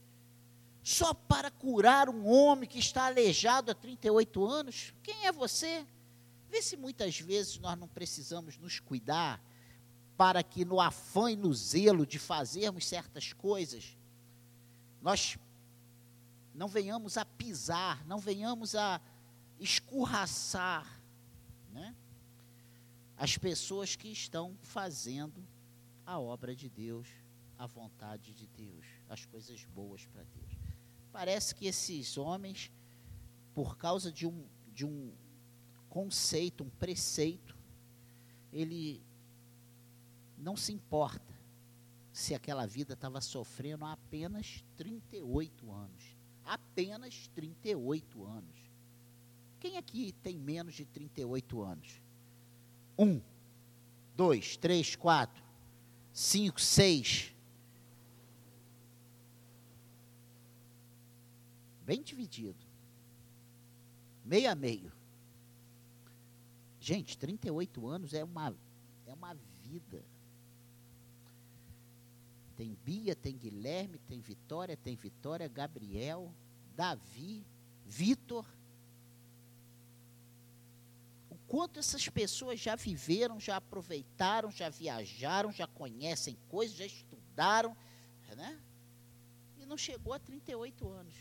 só 0.81 1.13
para 1.13 1.51
curar 1.51 2.09
um 2.09 2.27
homem 2.27 2.67
que 2.67 2.79
está 2.79 3.05
aleijado 3.05 3.69
há 3.69 3.75
38 3.75 4.43
anos? 4.45 4.93
Quem 5.03 5.27
é 5.27 5.31
você? 5.31 5.85
Vê 6.49 6.61
se 6.61 6.75
muitas 6.75 7.19
vezes 7.19 7.59
nós 7.59 7.77
não 7.77 7.87
precisamos 7.87 8.57
nos 8.57 8.79
cuidar 8.79 9.41
para 10.17 10.43
que 10.43 10.63
no 10.63 10.79
afã 10.79 11.31
e 11.31 11.35
no 11.35 11.53
zelo 11.53 12.05
de 12.05 12.19
fazermos 12.19 12.85
certas 12.85 13.33
coisas, 13.33 13.97
nós 15.01 15.37
não 16.53 16.67
venhamos 16.67 17.17
a 17.17 17.25
pisar, 17.25 18.05
não 18.05 18.19
venhamos 18.19 18.75
a 18.75 19.01
escorraçar 19.59 21.01
né, 21.71 21.95
as 23.17 23.37
pessoas 23.37 23.95
que 23.95 24.09
estão 24.09 24.57
fazendo 24.61 25.43
a 26.05 26.19
obra 26.19 26.55
de 26.55 26.69
Deus, 26.69 27.07
a 27.57 27.65
vontade 27.65 28.33
de 28.33 28.47
Deus, 28.47 28.85
as 29.07 29.25
coisas 29.25 29.63
boas 29.65 30.05
para 30.05 30.23
Deus. 30.23 30.51
Parece 31.11 31.53
que 31.53 31.67
esses 31.67 32.17
homens, 32.17 32.71
por 33.53 33.77
causa 33.77 34.11
de 34.11 34.25
um, 34.25 34.45
de 34.73 34.85
um 34.85 35.13
conceito, 35.89 36.63
um 36.63 36.69
preceito, 36.69 37.55
ele 38.51 39.03
não 40.41 40.57
se 40.57 40.73
importa 40.73 41.33
se 42.11 42.33
aquela 42.33 42.65
vida 42.65 42.93
estava 42.93 43.21
sofrendo 43.21 43.85
há 43.85 43.93
apenas 43.93 44.65
38 44.75 45.71
anos. 45.71 46.17
Apenas 46.43 47.27
38 47.29 48.25
anos. 48.25 48.71
Quem 49.59 49.77
aqui 49.77 50.11
tem 50.23 50.37
menos 50.37 50.73
de 50.73 50.85
38 50.85 51.61
anos? 51.61 52.01
Um, 52.97 53.21
dois, 54.15 54.57
três, 54.57 54.95
quatro, 54.95 55.43
cinco, 56.11 56.59
seis. 56.59 57.33
Bem 61.85 62.01
dividido. 62.01 62.65
Meio 64.25 64.49
a 64.49 64.55
meio. 64.55 64.91
Gente, 66.79 67.17
38 67.17 67.87
anos 67.87 68.13
é 68.13 68.23
uma, 68.23 68.55
é 69.05 69.13
uma 69.13 69.35
vida. 69.63 70.03
Tem 72.61 72.77
Bia, 72.85 73.15
tem 73.15 73.35
Guilherme, 73.35 73.97
tem 74.07 74.21
Vitória, 74.21 74.77
tem 74.77 74.95
Vitória, 74.95 75.47
Gabriel, 75.47 76.31
Davi, 76.75 77.43
Vitor. 77.87 78.45
O 81.27 81.35
quanto 81.47 81.79
essas 81.79 82.07
pessoas 82.07 82.59
já 82.59 82.75
viveram, 82.75 83.39
já 83.39 83.55
aproveitaram, 83.57 84.51
já 84.51 84.69
viajaram, 84.69 85.51
já 85.51 85.65
conhecem 85.65 86.37
coisas, 86.49 86.77
já 86.77 86.85
estudaram, 86.85 87.75
né? 88.37 88.61
E 89.57 89.65
não 89.65 89.75
chegou 89.75 90.13
a 90.13 90.19
38 90.19 90.87
anos. 90.87 91.15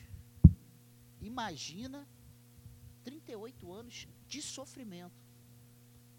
Imagina 1.23 2.06
38 3.02 3.73
anos 3.73 4.06
de 4.28 4.42
sofrimento. 4.42 5.16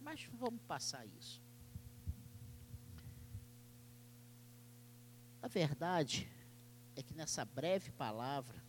Mas 0.01 0.28
vamos 0.34 0.63
passar 0.63 1.06
isso. 1.06 1.40
A 5.41 5.48
verdade 5.48 6.29
é 6.95 7.01
que 7.01 7.13
nessa 7.13 7.43
breve 7.43 7.91
palavra, 7.91 8.62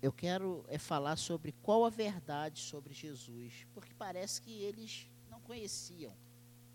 eu 0.00 0.12
quero 0.12 0.64
é 0.68 0.78
falar 0.78 1.16
sobre 1.16 1.52
qual 1.62 1.84
a 1.84 1.90
verdade 1.90 2.60
sobre 2.60 2.94
Jesus, 2.94 3.66
porque 3.74 3.92
parece 3.94 4.40
que 4.40 4.52
eles 4.52 5.08
não 5.28 5.40
conheciam. 5.40 6.14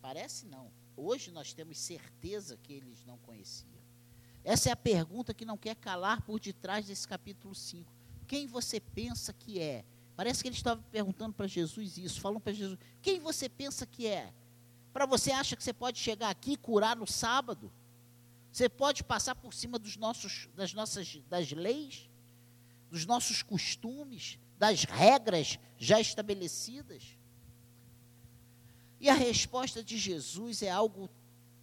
Parece 0.01 0.45
não. 0.45 0.71
Hoje 0.97 1.31
nós 1.31 1.53
temos 1.53 1.77
certeza 1.77 2.57
que 2.57 2.73
eles 2.73 3.05
não 3.05 3.17
conheciam. 3.19 3.81
Essa 4.43 4.69
é 4.69 4.71
a 4.71 4.75
pergunta 4.75 5.33
que 5.33 5.45
não 5.45 5.57
quer 5.57 5.75
calar 5.75 6.21
por 6.23 6.39
detrás 6.39 6.87
desse 6.87 7.07
capítulo 7.07 7.53
5. 7.53 7.91
Quem 8.27 8.47
você 8.47 8.79
pensa 8.79 9.31
que 9.31 9.59
é? 9.59 9.85
Parece 10.15 10.41
que 10.41 10.49
eles 10.49 10.57
estavam 10.57 10.83
perguntando 10.91 11.33
para 11.33 11.47
Jesus 11.47 11.97
isso, 11.97 12.19
falam 12.19 12.41
para 12.41 12.51
Jesus: 12.51 12.77
quem 13.01 13.19
você 13.19 13.47
pensa 13.47 13.85
que 13.85 14.07
é? 14.07 14.33
Para 14.93 15.05
você 15.05 15.31
acha 15.31 15.55
que 15.55 15.63
você 15.63 15.73
pode 15.73 15.99
chegar 15.99 16.29
aqui 16.29 16.53
e 16.53 16.57
curar 16.57 16.95
no 16.95 17.07
sábado? 17.07 17.71
Você 18.51 18.67
pode 18.67 19.03
passar 19.03 19.35
por 19.35 19.53
cima 19.53 19.79
dos 19.79 19.95
nossos, 19.95 20.49
das 20.55 20.73
nossas 20.73 21.19
das 21.29 21.51
leis, 21.51 22.09
dos 22.89 23.05
nossos 23.05 23.41
costumes, 23.41 24.37
das 24.57 24.83
regras 24.83 25.57
já 25.77 25.99
estabelecidas? 25.99 27.17
E 28.99 29.09
a 29.09 29.13
resposta 29.13 29.81
de 29.83 29.97
Jesus 29.97 30.61
é 30.61 30.69
algo 30.69 31.09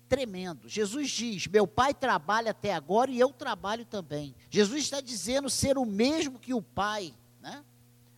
tremendo. 0.09 0.69
Jesus 0.69 1.11
diz: 1.11 1.47
Meu 1.47 1.67
pai 1.67 1.93
trabalha 1.93 2.53
até 2.53 2.73
agora 2.73 3.11
e 3.11 3.21
eu 3.21 3.33
trabalho 3.33 3.85
também. 3.85 4.35
Jesus 4.51 4.83
está 4.83 5.01
dizendo 5.01 5.51
ser 5.51 5.77
o 5.77 5.85
mesmo 5.85 6.39
que 6.39 6.55
o 6.55 6.63
pai, 6.63 7.15
né? 7.41 7.63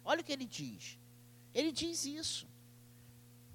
Olha 0.05 0.21
o 0.21 0.25
que 0.25 0.33
ele 0.33 0.47
diz. 0.47 0.99
Ele 1.53 1.73
diz 1.73 2.07
isso. 2.07 2.47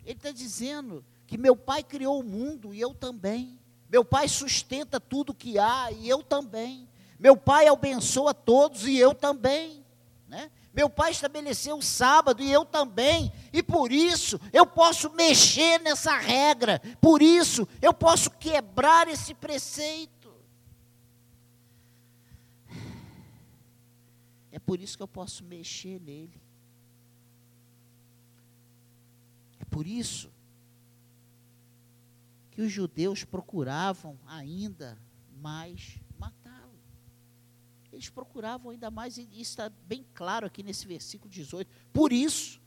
Ele 0.03 0.17
está 0.17 0.31
dizendo 0.31 1.03
que 1.27 1.37
meu 1.37 1.55
pai 1.55 1.83
criou 1.83 2.19
o 2.19 2.23
mundo 2.23 2.73
e 2.73 2.79
eu 2.79 2.93
também. 2.93 3.59
Meu 3.89 4.03
pai 4.03 4.27
sustenta 4.27 4.99
tudo 4.99 5.33
que 5.33 5.57
há 5.57 5.91
e 5.91 6.07
eu 6.07 6.23
também. 6.23 6.87
Meu 7.19 7.37
pai 7.37 7.67
abençoa 7.67 8.33
todos 8.33 8.87
e 8.87 8.97
eu 8.97 9.13
também. 9.13 9.83
Né? 10.27 10.51
Meu 10.73 10.89
pai 10.89 11.11
estabeleceu 11.11 11.77
o 11.77 11.81
sábado 11.81 12.43
e 12.43 12.51
eu 12.51 12.65
também. 12.65 13.31
E 13.53 13.63
por 13.63 13.91
isso 13.91 14.39
eu 14.51 14.65
posso 14.65 15.11
mexer 15.13 15.79
nessa 15.79 16.17
regra. 16.17 16.81
Por 16.99 17.21
isso 17.21 17.67
eu 17.81 17.93
posso 17.93 18.29
quebrar 18.31 19.07
esse 19.07 19.33
preceito. 19.33 20.33
É 24.51 24.59
por 24.59 24.79
isso 24.79 24.97
que 24.97 25.03
eu 25.03 25.07
posso 25.07 25.43
mexer 25.43 25.99
nele. 26.01 26.45
por 29.75 29.85
isso 29.85 30.31
que 32.55 32.61
os 32.61 32.71
judeus 32.71 33.25
procuravam 33.25 34.17
ainda 34.25 34.97
mais 35.41 35.99
matá-lo. 36.17 36.79
Eles 37.91 38.09
procuravam 38.09 38.71
ainda 38.71 38.89
mais, 38.89 39.17
e 39.17 39.23
isso 39.23 39.51
está 39.51 39.69
bem 39.85 40.05
claro 40.13 40.47
aqui 40.47 40.63
nesse 40.63 40.87
versículo 40.87 41.29
18. 41.29 41.69
Por 41.91 42.13
isso, 42.13 42.61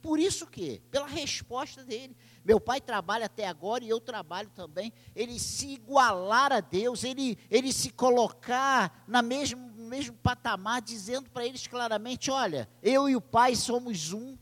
por 0.00 0.18
isso 0.18 0.46
que? 0.46 0.80
Pela 0.90 1.06
resposta 1.06 1.84
dele. 1.84 2.16
Meu 2.42 2.58
pai 2.58 2.80
trabalha 2.80 3.26
até 3.26 3.46
agora 3.46 3.84
e 3.84 3.88
eu 3.90 4.00
trabalho 4.00 4.48
também. 4.48 4.90
Ele 5.14 5.38
se 5.38 5.74
igualar 5.74 6.50
a 6.50 6.60
Deus, 6.60 7.04
ele, 7.04 7.38
ele 7.50 7.70
se 7.70 7.90
colocar 7.90 9.04
na 9.06 9.20
mesmo, 9.20 9.60
no 9.76 9.88
mesmo 9.90 10.16
patamar, 10.16 10.80
dizendo 10.80 11.28
para 11.28 11.44
eles 11.44 11.66
claramente: 11.66 12.30
olha, 12.30 12.66
eu 12.82 13.10
e 13.10 13.14
o 13.14 13.20
pai 13.20 13.54
somos 13.54 14.10
um. 14.10 14.38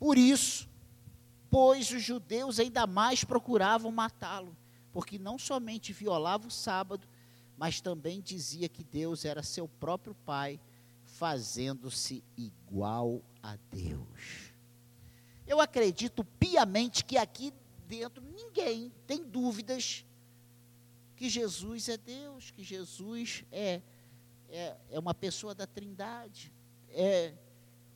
Por 0.00 0.18
isso, 0.18 0.68
pois 1.52 1.90
os 1.90 2.02
judeus 2.02 2.58
ainda 2.58 2.86
mais 2.86 3.24
procuravam 3.24 3.92
matá-lo, 3.92 4.56
porque 4.90 5.18
não 5.18 5.38
somente 5.38 5.92
violava 5.92 6.48
o 6.48 6.50
sábado, 6.50 7.06
mas 7.58 7.78
também 7.78 8.22
dizia 8.22 8.70
que 8.70 8.82
Deus 8.82 9.26
era 9.26 9.42
seu 9.42 9.68
próprio 9.68 10.14
Pai, 10.24 10.58
fazendo-se 11.04 12.24
igual 12.38 13.20
a 13.42 13.58
Deus. 13.70 14.54
Eu 15.46 15.60
acredito 15.60 16.24
piamente 16.24 17.04
que 17.04 17.18
aqui 17.18 17.52
dentro 17.86 18.24
ninguém 18.24 18.90
tem 19.06 19.22
dúvidas 19.22 20.06
que 21.14 21.28
Jesus 21.28 21.90
é 21.90 21.98
Deus, 21.98 22.50
que 22.50 22.64
Jesus 22.64 23.44
é, 23.52 23.82
é, 24.48 24.76
é 24.90 24.98
uma 24.98 25.12
pessoa 25.12 25.54
da 25.54 25.66
Trindade, 25.66 26.50
é 26.88 27.34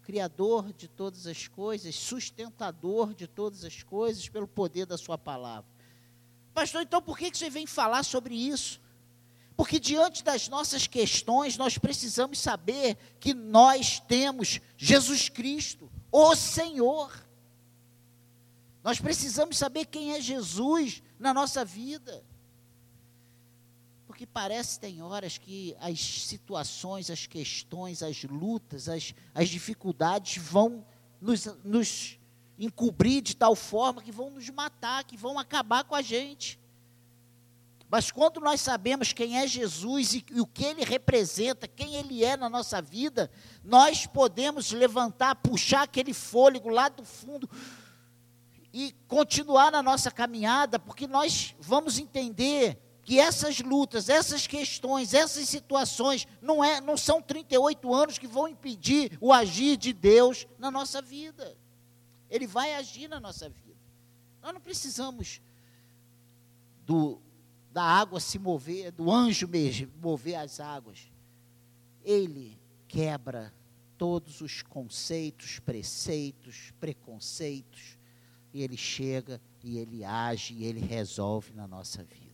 Criador 0.06 0.72
de 0.72 0.86
todas 0.86 1.26
as 1.26 1.48
coisas, 1.48 1.96
sustentador 1.96 3.12
de 3.12 3.26
todas 3.26 3.64
as 3.64 3.82
coisas, 3.82 4.28
pelo 4.28 4.46
poder 4.46 4.86
da 4.86 4.96
Sua 4.96 5.18
palavra. 5.18 5.68
Pastor, 6.54 6.82
então 6.82 7.02
por 7.02 7.18
que, 7.18 7.28
você 7.28 7.50
vem 7.50 7.66
falar 7.66 8.04
sobre 8.04 8.36
isso? 8.36 8.80
Porque 9.56 9.80
diante 9.80 10.22
das 10.22 10.48
nossas 10.48 10.86
questões, 10.86 11.56
nós 11.56 11.76
precisamos 11.76 12.38
saber 12.38 12.96
que 13.18 13.34
nós 13.34 13.98
temos 13.98 14.60
Jesus 14.76 15.28
Cristo, 15.28 15.90
o 16.12 16.36
Senhor. 16.36 17.12
Nós 18.84 19.00
precisamos 19.00 19.58
saber 19.58 19.86
quem 19.86 20.12
é 20.12 20.20
Jesus 20.20 21.02
na 21.18 21.34
nossa 21.34 21.64
vida. 21.64 22.24
Porque 24.16 24.24
parece, 24.26 24.80
tem 24.80 25.02
horas, 25.02 25.36
que 25.36 25.76
as 25.78 26.00
situações, 26.00 27.10
as 27.10 27.26
questões, 27.26 28.02
as 28.02 28.24
lutas, 28.24 28.88
as, 28.88 29.14
as 29.34 29.46
dificuldades 29.50 30.42
vão 30.42 30.86
nos, 31.20 31.44
nos 31.62 32.18
encobrir 32.58 33.20
de 33.20 33.36
tal 33.36 33.54
forma 33.54 34.00
que 34.00 34.10
vão 34.10 34.30
nos 34.30 34.48
matar, 34.48 35.04
que 35.04 35.18
vão 35.18 35.38
acabar 35.38 35.84
com 35.84 35.94
a 35.94 36.00
gente. 36.00 36.58
Mas 37.90 38.10
quando 38.10 38.40
nós 38.40 38.62
sabemos 38.62 39.12
quem 39.12 39.36
é 39.36 39.46
Jesus 39.46 40.14
e, 40.14 40.24
e, 40.30 40.40
o 40.40 40.46
que 40.46 40.64
ele 40.64 40.82
representa, 40.82 41.68
quem 41.68 41.96
ele 41.96 42.24
é 42.24 42.38
na 42.38 42.48
nossa 42.48 42.80
vida, 42.80 43.30
nós 43.62 44.06
podemos 44.06 44.72
levantar, 44.72 45.34
puxar 45.34 45.82
aquele 45.82 46.14
fôlego 46.14 46.70
lá 46.70 46.88
do 46.88 47.04
fundo 47.04 47.50
e 48.72 48.94
continuar 49.06 49.70
na 49.70 49.82
nossa 49.82 50.10
caminhada, 50.10 50.78
porque 50.78 51.06
nós 51.06 51.54
vamos 51.60 51.98
entender 51.98 52.85
que 53.06 53.20
essas 53.20 53.60
lutas, 53.60 54.08
essas 54.08 54.48
questões, 54.48 55.14
essas 55.14 55.48
situações, 55.48 56.26
não, 56.42 56.62
é, 56.62 56.80
não 56.80 56.96
são 56.96 57.22
38 57.22 57.94
anos 57.94 58.18
que 58.18 58.26
vão 58.26 58.48
impedir 58.48 59.16
o 59.20 59.32
agir 59.32 59.76
de 59.76 59.92
Deus 59.92 60.44
na 60.58 60.72
nossa 60.72 61.00
vida. 61.00 61.56
Ele 62.28 62.48
vai 62.48 62.74
agir 62.74 63.06
na 63.06 63.20
nossa 63.20 63.48
vida. 63.48 63.78
Nós 64.42 64.52
não 64.52 64.60
precisamos 64.60 65.40
do, 66.84 67.22
da 67.70 67.84
água 67.84 68.18
se 68.18 68.40
mover, 68.40 68.90
do 68.90 69.08
anjo 69.08 69.46
mesmo 69.46 69.88
mover 70.02 70.34
as 70.34 70.58
águas. 70.58 71.08
Ele 72.02 72.58
quebra 72.88 73.54
todos 73.96 74.40
os 74.40 74.62
conceitos, 74.62 75.60
preceitos, 75.60 76.72
preconceitos, 76.80 77.96
e 78.52 78.62
ele 78.62 78.76
chega 78.76 79.40
e 79.62 79.78
ele 79.78 80.04
age 80.04 80.54
e 80.54 80.64
ele 80.64 80.80
resolve 80.80 81.52
na 81.52 81.68
nossa 81.68 82.02
vida. 82.02 82.25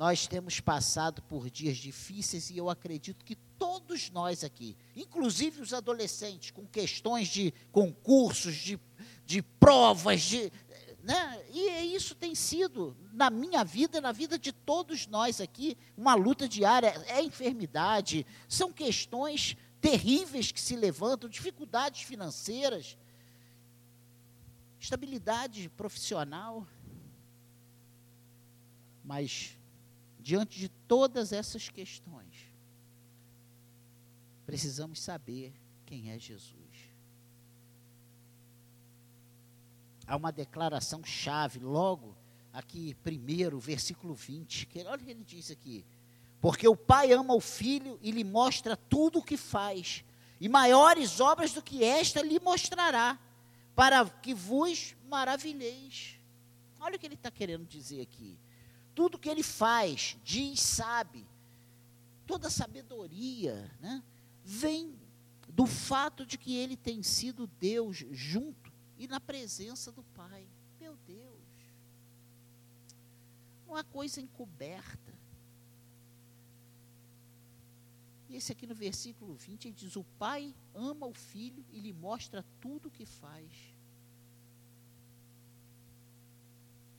Nós 0.00 0.26
temos 0.26 0.60
passado 0.60 1.20
por 1.20 1.50
dias 1.50 1.76
difíceis 1.76 2.48
e 2.48 2.56
eu 2.56 2.70
acredito 2.70 3.22
que 3.22 3.36
todos 3.36 4.08
nós 4.10 4.42
aqui, 4.42 4.74
inclusive 4.96 5.60
os 5.60 5.74
adolescentes, 5.74 6.50
com 6.52 6.66
questões 6.66 7.28
de 7.28 7.52
concursos, 7.70 8.54
de, 8.54 8.80
de 9.26 9.42
provas, 9.42 10.22
de, 10.22 10.50
né? 11.02 11.44
e 11.52 11.94
isso 11.94 12.14
tem 12.14 12.34
sido, 12.34 12.96
na 13.12 13.28
minha 13.28 13.62
vida, 13.62 14.00
na 14.00 14.10
vida 14.10 14.38
de 14.38 14.52
todos 14.52 15.06
nós 15.06 15.38
aqui, 15.38 15.76
uma 15.94 16.14
luta 16.14 16.48
diária. 16.48 16.94
É 17.06 17.22
enfermidade, 17.22 18.24
são 18.48 18.72
questões 18.72 19.54
terríveis 19.82 20.50
que 20.50 20.62
se 20.62 20.76
levantam, 20.76 21.28
dificuldades 21.28 22.00
financeiras, 22.04 22.96
estabilidade 24.80 25.68
profissional. 25.68 26.66
Mas 29.04 29.59
diante 30.30 30.60
de 30.60 30.68
todas 30.68 31.32
essas 31.32 31.68
questões, 31.68 32.52
precisamos 34.46 35.00
saber 35.00 35.52
quem 35.84 36.12
é 36.12 36.18
Jesus. 36.20 36.54
Há 40.06 40.14
uma 40.14 40.30
declaração 40.30 41.02
chave, 41.02 41.58
logo 41.58 42.16
aqui, 42.52 42.94
primeiro, 43.02 43.58
versículo 43.58 44.14
20, 44.14 44.66
que 44.66 44.78
olha 44.84 45.02
o 45.02 45.04
que 45.04 45.10
ele 45.10 45.24
diz 45.24 45.50
aqui. 45.50 45.84
Porque 46.40 46.68
o 46.68 46.76
Pai 46.76 47.12
ama 47.12 47.34
o 47.34 47.40
Filho 47.40 47.98
e 48.00 48.12
lhe 48.12 48.22
mostra 48.22 48.76
tudo 48.76 49.18
o 49.18 49.24
que 49.24 49.36
faz, 49.36 50.04
e 50.40 50.48
maiores 50.48 51.18
obras 51.18 51.52
do 51.52 51.60
que 51.60 51.82
esta 51.82 52.22
lhe 52.22 52.38
mostrará, 52.38 53.18
para 53.74 54.08
que 54.08 54.32
vos 54.32 54.94
maravilheis. 55.08 56.20
Olha 56.78 56.94
o 56.94 56.98
que 57.00 57.06
ele 57.06 57.16
está 57.16 57.32
querendo 57.32 57.66
dizer 57.66 58.02
aqui 58.02 58.38
tudo 59.00 59.18
que 59.18 59.30
ele 59.30 59.42
faz, 59.42 60.18
diz, 60.22 60.60
sabe, 60.60 61.26
toda 62.26 62.50
sabedoria, 62.50 63.74
né, 63.80 64.04
vem 64.44 64.94
do 65.48 65.64
fato 65.64 66.26
de 66.26 66.36
que 66.36 66.54
ele 66.54 66.76
tem 66.76 67.02
sido 67.02 67.46
Deus 67.46 68.04
junto 68.10 68.70
e 68.98 69.08
na 69.08 69.18
presença 69.18 69.90
do 69.90 70.02
Pai. 70.02 70.46
Meu 70.78 70.98
Deus. 71.06 71.40
Uma 73.66 73.82
coisa 73.82 74.20
encoberta. 74.20 75.14
E 78.28 78.36
esse 78.36 78.52
aqui 78.52 78.66
no 78.66 78.74
versículo 78.74 79.32
20, 79.32 79.64
ele 79.64 79.74
diz: 79.74 79.96
O 79.96 80.04
Pai 80.18 80.54
ama 80.74 81.06
o 81.06 81.14
Filho 81.14 81.64
e 81.72 81.80
lhe 81.80 81.94
mostra 81.94 82.44
tudo 82.60 82.88
o 82.88 82.90
que 82.90 83.06
faz. 83.06 83.50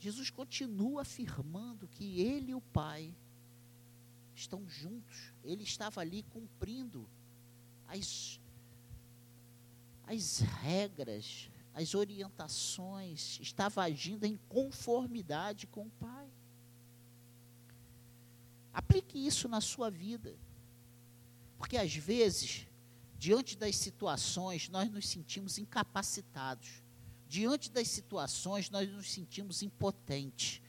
Jesus 0.02 0.30
continua 0.30 1.02
afirmando 1.02 1.86
que 1.86 2.20
ele 2.20 2.50
e 2.50 2.54
o 2.56 2.60
Pai 2.60 3.14
estão 4.34 4.68
juntos. 4.68 5.32
Ele 5.44 5.62
estava 5.62 6.00
ali 6.00 6.24
cumprindo 6.24 7.08
as, 7.86 8.40
as 10.04 10.40
regras, 10.40 11.48
as 11.72 11.94
orientações, 11.94 13.38
estava 13.40 13.84
agindo 13.84 14.24
em 14.24 14.36
conformidade 14.48 15.68
com 15.68 15.86
o 15.86 15.90
Pai. 16.00 16.28
Aplique 18.74 19.24
isso 19.24 19.48
na 19.48 19.60
sua 19.60 19.88
vida. 19.88 20.36
Porque 21.56 21.76
às 21.76 21.94
vezes, 21.94 22.66
diante 23.16 23.56
das 23.56 23.76
situações, 23.76 24.68
nós 24.68 24.90
nos 24.90 25.08
sentimos 25.08 25.58
incapacitados 25.58 26.81
diante 27.32 27.70
das 27.70 27.88
situações, 27.88 28.68
nós 28.68 28.86
nos 28.90 29.10
sentimos 29.10 29.62
impotentes. 29.62 30.60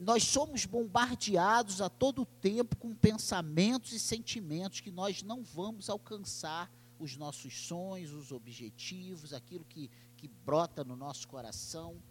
Nós 0.00 0.24
somos 0.24 0.64
bombardeados 0.64 1.82
a 1.82 1.90
todo 1.90 2.24
tempo 2.24 2.74
com 2.76 2.94
pensamentos 2.94 3.92
e 3.92 4.00
sentimentos 4.00 4.80
que 4.80 4.90
nós 4.90 5.22
não 5.22 5.42
vamos 5.42 5.90
alcançar 5.90 6.72
os 6.98 7.18
nossos 7.18 7.54
sonhos, 7.66 8.14
os 8.14 8.32
objetivos, 8.32 9.34
aquilo 9.34 9.66
que, 9.66 9.90
que 10.16 10.26
brota 10.26 10.82
no 10.82 10.96
nosso 10.96 11.28
coração. 11.28 12.02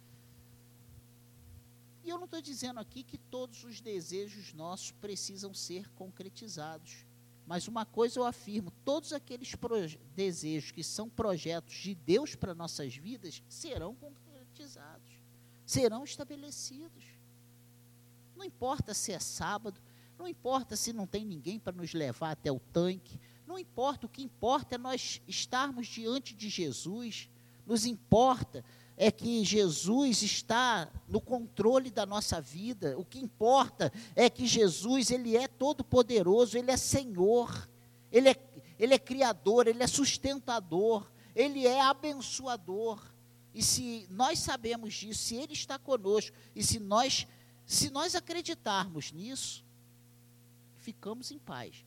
E 2.04 2.10
eu 2.10 2.20
não 2.20 2.26
estou 2.26 2.42
dizendo 2.42 2.80
aqui 2.80 3.02
que 3.02 3.18
todos 3.18 3.64
os 3.64 3.82
desejos 3.82 4.54
nossos 4.54 4.92
precisam 4.92 5.52
ser 5.52 5.90
concretizados. 5.94 7.08
Mas 7.46 7.68
uma 7.68 7.86
coisa 7.86 8.20
eu 8.20 8.26
afirmo: 8.26 8.72
todos 8.84 9.14
aqueles 9.14 9.56
desejos 10.16 10.72
que 10.72 10.84
são 10.84 11.10
projetos 11.10 11.76
de 11.76 11.94
Deus 11.94 12.36
para 12.36 12.56
nossas 12.56 12.96
vidas 12.96 13.44
serão 13.48 13.94
concretizados, 13.96 15.12
serão 15.66 16.04
estabelecidos. 16.04 17.06
Não 18.36 18.44
importa 18.44 18.94
se 18.94 19.12
é 19.12 19.20
sábado, 19.20 19.80
não 20.18 20.28
importa 20.28 20.76
se 20.76 20.92
não 20.92 21.06
tem 21.08 21.26
ninguém 21.26 21.60
para 21.60 21.76
nos 21.76 21.94
levar 21.94 22.32
até 22.32 22.52
o 22.52 22.60
tanque, 22.60 23.20
não 23.46 23.60
importa, 23.60 24.08
o 24.08 24.10
que 24.10 24.24
importa 24.24 24.76
é 24.76 24.78
nós 24.78 25.22
estarmos 25.28 25.88
diante 25.88 26.34
de 26.34 26.50
Jesus, 26.50 27.30
nos 27.66 27.86
importa 27.86 28.66
é 28.98 29.12
que 29.12 29.44
Jesus 29.44 30.22
está 30.22 30.90
no 31.08 31.20
controle 31.20 31.92
da 31.92 32.06
nossa 32.06 32.40
vida. 32.40 32.98
O 32.98 33.04
que 33.04 33.20
importa 33.20 33.92
é 34.16 34.30
que 34.30 34.48
Jesus, 34.48 35.12
ele 35.12 35.36
é 35.36 35.48
todo 35.48 35.84
poderoso, 35.84 36.58
ele 36.58 36.72
é 36.72 36.78
Senhor. 36.78 37.70
Ele 38.12 38.30
é 38.30 38.36
ele 38.78 38.94
é 38.94 39.00
criador, 39.00 39.68
ele 39.68 39.82
é 39.82 39.88
sustentador, 39.88 41.10
ele 41.36 41.66
é 41.66 41.82
abençoador. 41.82 43.02
E 43.54 43.64
se 43.64 44.06
nós 44.10 44.40
sabemos 44.40 44.94
disso, 44.94 45.24
se 45.24 45.36
ele 45.36 45.54
está 45.54 45.80
conosco 45.80 46.36
e 46.54 46.62
se 46.62 46.80
nós 46.80 47.26
se 47.66 47.90
nós 47.90 48.14
acreditarmos 48.14 49.12
nisso, 49.12 49.66
ficamos 50.78 51.32
em 51.32 51.40
paz. 51.40 51.84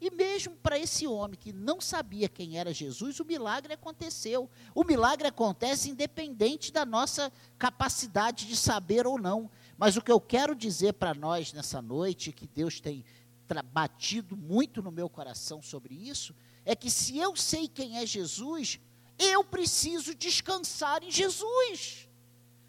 E 0.00 0.10
mesmo 0.10 0.54
para 0.56 0.78
esse 0.78 1.06
homem 1.06 1.38
que 1.38 1.52
não 1.52 1.80
sabia 1.80 2.28
quem 2.28 2.58
era 2.58 2.72
Jesus, 2.72 3.18
o 3.18 3.24
milagre 3.24 3.72
aconteceu. 3.72 4.48
O 4.74 4.84
milagre 4.84 5.26
acontece 5.26 5.90
independente 5.90 6.72
da 6.72 6.86
nossa 6.86 7.32
capacidade 7.58 8.46
de 8.46 8.56
saber 8.56 9.06
ou 9.06 9.18
não. 9.18 9.50
Mas 9.76 9.96
o 9.96 10.02
que 10.02 10.12
eu 10.12 10.20
quero 10.20 10.54
dizer 10.54 10.94
para 10.94 11.14
nós 11.14 11.52
nessa 11.52 11.82
noite, 11.82 12.32
que 12.32 12.46
Deus 12.46 12.80
tem 12.80 13.04
batido 13.72 14.36
muito 14.36 14.82
no 14.82 14.92
meu 14.92 15.08
coração 15.08 15.62
sobre 15.62 15.94
isso, 15.94 16.34
é 16.64 16.76
que 16.76 16.90
se 16.90 17.18
eu 17.18 17.34
sei 17.34 17.66
quem 17.66 17.98
é 17.98 18.06
Jesus, 18.06 18.78
eu 19.18 19.42
preciso 19.42 20.14
descansar 20.14 21.02
em 21.02 21.10
Jesus. 21.10 22.07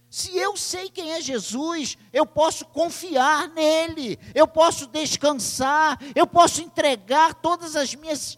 Se 0.10 0.36
eu 0.36 0.58
sei 0.58 0.90
quem 0.90 1.12
é 1.12 1.22
Jesus, 1.22 1.98
eu 2.12 2.26
posso 2.26 2.66
confiar 2.66 3.48
nele, 3.50 4.18
eu 4.34 4.48
posso 4.48 4.88
descansar, 4.88 6.00
eu 6.16 6.26
posso 6.26 6.62
entregar 6.62 7.36
todas 7.36 7.76
as 7.76 7.94
minhas 7.94 8.38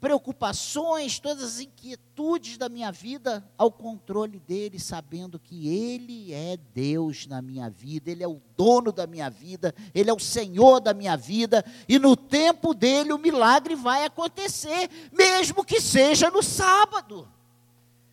preocupações, 0.00 1.18
todas 1.18 1.42
as 1.42 1.60
inquietudes 1.60 2.56
da 2.56 2.68
minha 2.68 2.92
vida 2.92 3.44
ao 3.58 3.70
controle 3.72 4.38
dele, 4.38 4.78
sabendo 4.78 5.38
que 5.38 5.68
ele 5.68 6.32
é 6.32 6.56
Deus 6.72 7.26
na 7.26 7.42
minha 7.42 7.68
vida, 7.68 8.10
ele 8.10 8.22
é 8.22 8.28
o 8.28 8.40
dono 8.56 8.92
da 8.92 9.06
minha 9.06 9.28
vida, 9.28 9.74
ele 9.92 10.08
é 10.08 10.14
o 10.14 10.20
Senhor 10.20 10.78
da 10.78 10.94
minha 10.94 11.16
vida, 11.16 11.64
e 11.88 11.98
no 11.98 12.14
tempo 12.14 12.72
dele 12.72 13.12
o 13.12 13.18
milagre 13.18 13.74
vai 13.74 14.04
acontecer, 14.04 14.88
mesmo 15.12 15.64
que 15.64 15.80
seja 15.80 16.30
no 16.30 16.42
sábado. 16.42 17.28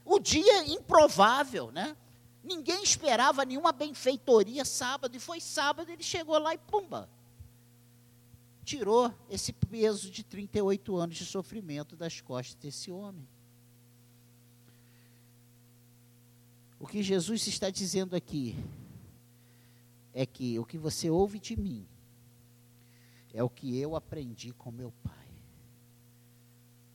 o 0.04 0.19
dia 0.19 0.67
improvável, 0.67 1.71
né? 1.71 1.95
Ninguém 2.45 2.84
esperava 2.84 3.43
nenhuma 3.43 3.71
benfeitoria 3.71 4.63
sábado, 4.63 5.15
e 5.15 5.19
foi 5.19 5.41
sábado, 5.41 5.89
ele 5.89 6.03
chegou 6.03 6.38
lá 6.38 6.53
e 6.53 6.60
pumba. 6.60 7.10
Tirou 8.63 9.12
esse 9.31 9.51
peso 9.51 10.12
de 10.12 10.23
38 10.23 10.95
anos 10.95 11.17
de 11.17 11.25
sofrimento 11.25 11.95
das 11.95 12.21
costas 12.21 12.53
desse 12.55 12.91
homem. 12.91 13.27
O 16.79 16.86
que 16.86 17.01
Jesus 17.01 17.47
está 17.47 17.71
dizendo 17.71 18.15
aqui 18.15 18.55
é 20.13 20.23
que 20.23 20.60
o 20.60 20.65
que 20.65 20.77
você 20.77 21.10
ouve 21.10 21.39
de 21.39 21.55
mim 21.55 21.88
é 23.34 23.43
o 23.43 23.49
que 23.49 23.75
eu 23.79 23.95
aprendi 23.95 24.53
com 24.53 24.69
meu 24.69 24.93
pai. 25.03 25.27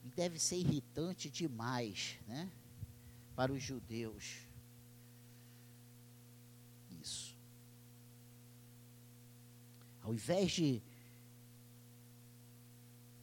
E 0.04 0.08
deve 0.10 0.38
ser 0.38 0.56
irritante 0.56 1.28
demais, 1.28 2.18
né? 2.28 2.48
Para 3.34 3.52
os 3.52 3.60
judeus 3.60 4.48
isso. 7.00 7.34
Ao 10.10 10.14
invés 10.14 10.50
de 10.50 10.82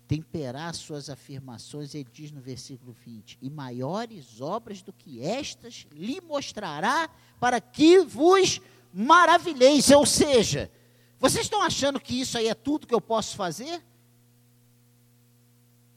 temperar 0.08 0.74
suas 0.74 1.10
afirmações, 1.10 1.94
ele 1.94 2.08
diz 2.10 2.32
no 2.32 2.40
versículo 2.40 2.94
20: 2.94 3.38
E 3.42 3.50
maiores 3.50 4.40
obras 4.40 4.82
do 4.82 4.94
que 4.94 5.22
estas 5.22 5.86
lhe 5.92 6.22
mostrará 6.22 7.10
para 7.42 7.60
que 7.60 8.00
vos 8.00 8.62
maravilheis. 8.94 9.92
Ou 9.92 10.06
seja, 10.06 10.72
vocês 11.20 11.44
estão 11.44 11.62
achando 11.62 12.00
que 12.00 12.22
isso 12.22 12.38
aí 12.38 12.48
é 12.48 12.54
tudo 12.54 12.88
que 12.88 12.96
eu 12.96 13.02
posso 13.02 13.36
fazer? 13.36 13.84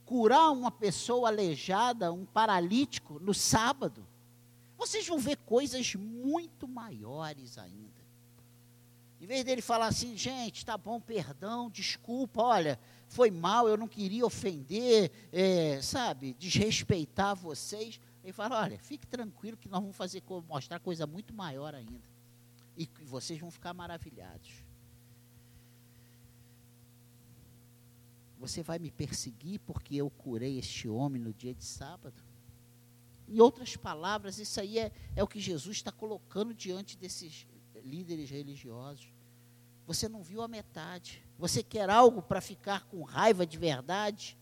Curar 0.05 0.51
uma 0.51 0.73
pessoa 0.73 1.29
aleijada, 1.29 2.13
um 2.13 2.25
paralítico, 2.25 3.21
no 3.21 3.33
sábado? 3.33 4.05
vocês 4.77 5.07
vão 5.07 5.19
ver 5.19 5.37
coisas 5.37 5.95
muito 5.95 6.67
maiores 6.67 7.59
ainda. 7.59 8.00
Em 9.21 9.27
vez 9.27 9.45
dele 9.45 9.61
falar 9.61 9.89
assim, 9.89 10.17
gente, 10.17 10.65
tá 10.65 10.79
bom, 10.79 10.99
perdão, 10.99 11.69
desculpa, 11.69 12.41
olha, 12.43 12.81
foi 13.07 13.31
mal, 13.31 13.69
eu 13.69 13.77
não 13.77 13.87
queria 13.87 14.25
ofender, 14.25 15.13
é, 15.31 15.81
sabe, 15.83 16.33
desrespeitar 16.39 17.37
vocês. 17.37 18.01
Ele 18.25 18.33
fala, 18.33 18.63
olha, 18.63 18.79
fique 18.79 19.07
tranquilo 19.07 19.59
que 19.59 19.69
nós 19.69 19.81
vamos 19.81 19.97
fazer, 19.97 20.23
mostrar 20.49 20.81
coisa 20.81 21.07
muito 21.07 21.35
maior 21.35 21.75
ainda. 21.75 22.09
E 22.79 22.89
vocês 23.03 23.39
vão 23.39 23.51
ficar 23.51 23.75
maravilhados. 23.75 24.65
Você 28.39 28.63
vai 28.63 28.79
me 28.79 28.91
perseguir 28.91 29.61
porque 29.61 29.97
eu 29.97 30.09
curei 30.09 30.59
este 30.59 30.89
homem 30.89 31.21
no 31.21 31.35
dia 31.35 31.53
de 31.53 31.65
sábado? 31.65 32.23
Em 33.29 33.39
outras 33.39 33.77
palavras, 33.77 34.39
isso 34.39 34.59
aí 34.59 34.79
é, 34.79 34.91
é 35.15 35.23
o 35.23 35.29
que 35.29 35.39
Jesus 35.39 35.77
está 35.77 35.93
colocando 35.93 36.55
diante 36.55 36.97
desses 36.97 37.47
líderes 37.85 38.31
religiosos. 38.31 39.09
Você 39.87 40.09
não 40.09 40.23
viu 40.23 40.43
a 40.43 40.49
metade. 40.49 41.23
Você 41.39 41.63
quer 41.63 41.91
algo 41.91 42.23
para 42.23 42.41
ficar 42.41 42.85
com 42.87 43.03
raiva 43.03 43.47
de 43.47 43.59
verdade? 43.59 44.37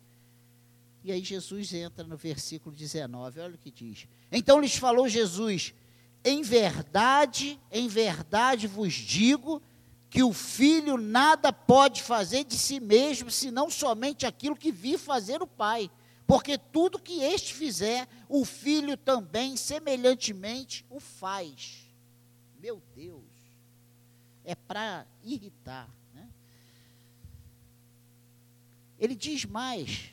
E 1.02 1.12
aí 1.12 1.22
Jesus 1.22 1.72
entra 1.72 2.04
no 2.04 2.16
versículo 2.16 2.74
19, 2.74 3.40
olha 3.40 3.54
o 3.54 3.58
que 3.58 3.70
diz. 3.70 4.06
Então 4.30 4.60
lhes 4.60 4.76
falou 4.76 5.08
Jesus: 5.08 5.72
Em 6.24 6.42
verdade, 6.42 7.58
em 7.70 7.88
verdade 7.88 8.66
vos 8.66 8.92
digo 8.92 9.62
que 10.10 10.22
o 10.22 10.32
filho 10.32 10.96
nada 10.96 11.52
pode 11.52 12.02
fazer 12.02 12.44
de 12.44 12.58
si 12.58 12.80
mesmo, 12.80 13.30
senão 13.30 13.70
somente 13.70 14.26
aquilo 14.26 14.56
que 14.56 14.72
vi 14.72 14.98
fazer 14.98 15.40
o 15.42 15.46
Pai. 15.46 15.90
Porque 16.26 16.58
tudo 16.58 16.98
que 16.98 17.22
este 17.22 17.54
fizer, 17.54 18.06
o 18.28 18.44
filho 18.44 18.96
também, 18.96 19.56
semelhantemente, 19.56 20.84
o 20.90 21.00
faz. 21.00 21.86
Meu 22.60 22.82
Deus, 22.94 23.24
é 24.48 24.54
para 24.54 25.06
irritar. 25.22 25.88
Né? 26.14 26.26
Ele 28.98 29.14
diz 29.14 29.44
mais. 29.44 30.10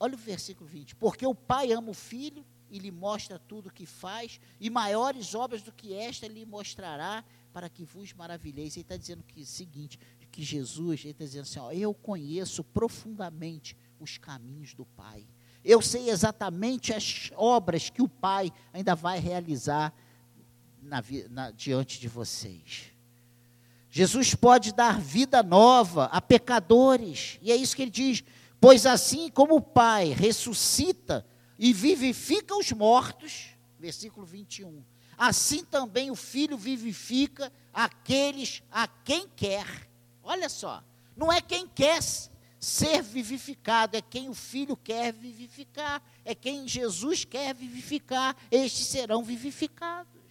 Olha 0.00 0.14
o 0.14 0.18
versículo 0.18 0.68
20. 0.68 0.96
Porque 0.96 1.26
o 1.26 1.34
pai 1.34 1.72
ama 1.72 1.90
o 1.90 1.94
filho 1.94 2.44
e 2.70 2.78
lhe 2.78 2.90
mostra 2.90 3.38
tudo 3.38 3.68
o 3.68 3.72
que 3.72 3.84
faz, 3.84 4.40
e 4.58 4.70
maiores 4.70 5.34
obras 5.34 5.60
do 5.60 5.70
que 5.70 5.92
esta 5.92 6.26
lhe 6.26 6.46
mostrará, 6.46 7.22
para 7.52 7.68
que 7.68 7.84
vos 7.84 8.14
maravilheis. 8.14 8.74
Ele 8.74 8.82
está 8.82 8.96
dizendo 8.96 9.22
que 9.22 9.42
o 9.42 9.46
seguinte: 9.46 9.98
que 10.32 10.42
Jesus, 10.42 11.00
ele 11.00 11.10
está 11.10 11.24
dizendo 11.24 11.42
assim: 11.42 11.58
ó, 11.60 11.70
eu 11.70 11.92
conheço 11.92 12.64
profundamente 12.64 13.76
os 14.00 14.16
caminhos 14.16 14.72
do 14.72 14.86
Pai. 14.86 15.28
Eu 15.62 15.82
sei 15.82 16.08
exatamente 16.08 16.92
as 16.92 17.30
obras 17.36 17.90
que 17.90 18.02
o 18.02 18.08
Pai 18.08 18.50
ainda 18.72 18.96
vai 18.96 19.20
realizar 19.20 19.94
na, 20.82 21.02
na, 21.30 21.50
diante 21.50 22.00
de 22.00 22.08
vocês. 22.08 22.92
Jesus 23.90 24.34
pode 24.34 24.72
dar 24.72 24.98
vida 25.00 25.42
nova 25.42 26.06
a 26.06 26.20
pecadores, 26.20 27.38
e 27.42 27.52
é 27.52 27.56
isso 27.56 27.76
que 27.76 27.82
ele 27.82 27.90
diz: 27.90 28.24
pois 28.60 28.86
assim 28.86 29.30
como 29.30 29.56
o 29.56 29.60
Pai 29.60 30.08
ressuscita 30.08 31.26
e 31.58 31.72
vivifica 31.72 32.56
os 32.56 32.72
mortos, 32.72 33.48
versículo 33.78 34.24
21, 34.24 34.82
assim 35.18 35.64
também 35.64 36.10
o 36.10 36.16
Filho 36.16 36.56
vivifica 36.56 37.52
aqueles 37.72 38.62
a 38.70 38.88
quem 38.88 39.28
quer. 39.36 39.66
Olha 40.22 40.48
só, 40.48 40.82
não 41.16 41.32
é 41.32 41.40
quem 41.40 41.66
quer 41.68 42.00
ser 42.58 43.02
vivificado, 43.02 43.96
é 43.96 44.00
quem 44.00 44.28
o 44.28 44.34
Filho 44.34 44.76
quer 44.76 45.12
vivificar, 45.12 46.00
é 46.24 46.34
quem 46.34 46.66
Jesus 46.66 47.24
quer 47.24 47.54
vivificar, 47.54 48.36
estes 48.50 48.86
serão 48.86 49.22
vivificados. 49.22 50.21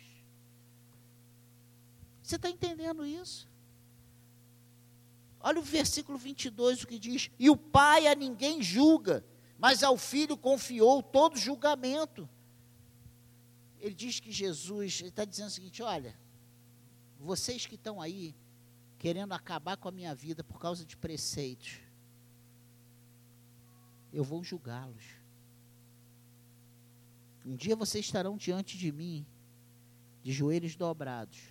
Você 2.31 2.37
está 2.37 2.49
entendendo 2.49 3.05
isso? 3.05 3.45
Olha 5.41 5.59
o 5.59 5.61
versículo 5.61 6.17
22, 6.17 6.83
o 6.83 6.87
que 6.87 6.97
diz: 6.97 7.29
E 7.37 7.49
o 7.49 7.57
Pai 7.57 8.07
a 8.07 8.15
ninguém 8.15 8.63
julga, 8.63 9.25
mas 9.59 9.83
ao 9.83 9.97
Filho 9.97 10.37
confiou 10.37 11.03
todo 11.03 11.37
julgamento. 11.37 12.29
Ele 13.81 13.93
diz 13.93 14.21
que 14.21 14.31
Jesus, 14.31 15.01
ele 15.01 15.09
está 15.09 15.25
dizendo 15.25 15.47
o 15.47 15.51
seguinte: 15.51 15.83
olha, 15.83 16.17
vocês 17.19 17.65
que 17.65 17.75
estão 17.75 17.99
aí, 17.99 18.33
querendo 18.97 19.33
acabar 19.33 19.75
com 19.75 19.89
a 19.89 19.91
minha 19.91 20.15
vida 20.15 20.41
por 20.41 20.57
causa 20.57 20.85
de 20.85 20.95
preceitos, 20.95 21.81
eu 24.13 24.23
vou 24.23 24.41
julgá-los. 24.41 25.03
Um 27.45 27.57
dia 27.57 27.75
vocês 27.75 28.05
estarão 28.05 28.37
diante 28.37 28.77
de 28.77 28.89
mim, 28.89 29.25
de 30.23 30.31
joelhos 30.31 30.77
dobrados. 30.77 31.50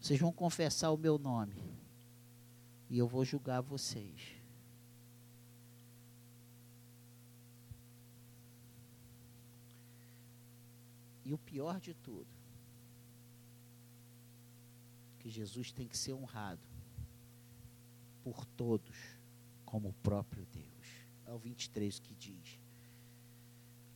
Vocês 0.00 0.18
vão 0.18 0.32
confessar 0.32 0.90
o 0.90 0.96
meu 0.96 1.18
nome. 1.18 1.54
E 2.88 2.98
eu 2.98 3.06
vou 3.06 3.24
julgar 3.24 3.60
vocês. 3.60 4.40
E 11.24 11.32
o 11.32 11.38
pior 11.38 11.78
de 11.78 11.94
tudo, 11.94 12.26
que 15.20 15.30
Jesus 15.30 15.70
tem 15.70 15.86
que 15.86 15.96
ser 15.96 16.14
honrado 16.14 16.60
por 18.24 18.44
todos, 18.44 18.96
como 19.64 19.90
o 19.90 19.92
próprio 20.02 20.44
Deus. 20.46 20.66
É 21.26 21.32
o 21.32 21.38
23 21.38 22.00
que 22.00 22.14
diz: 22.16 22.58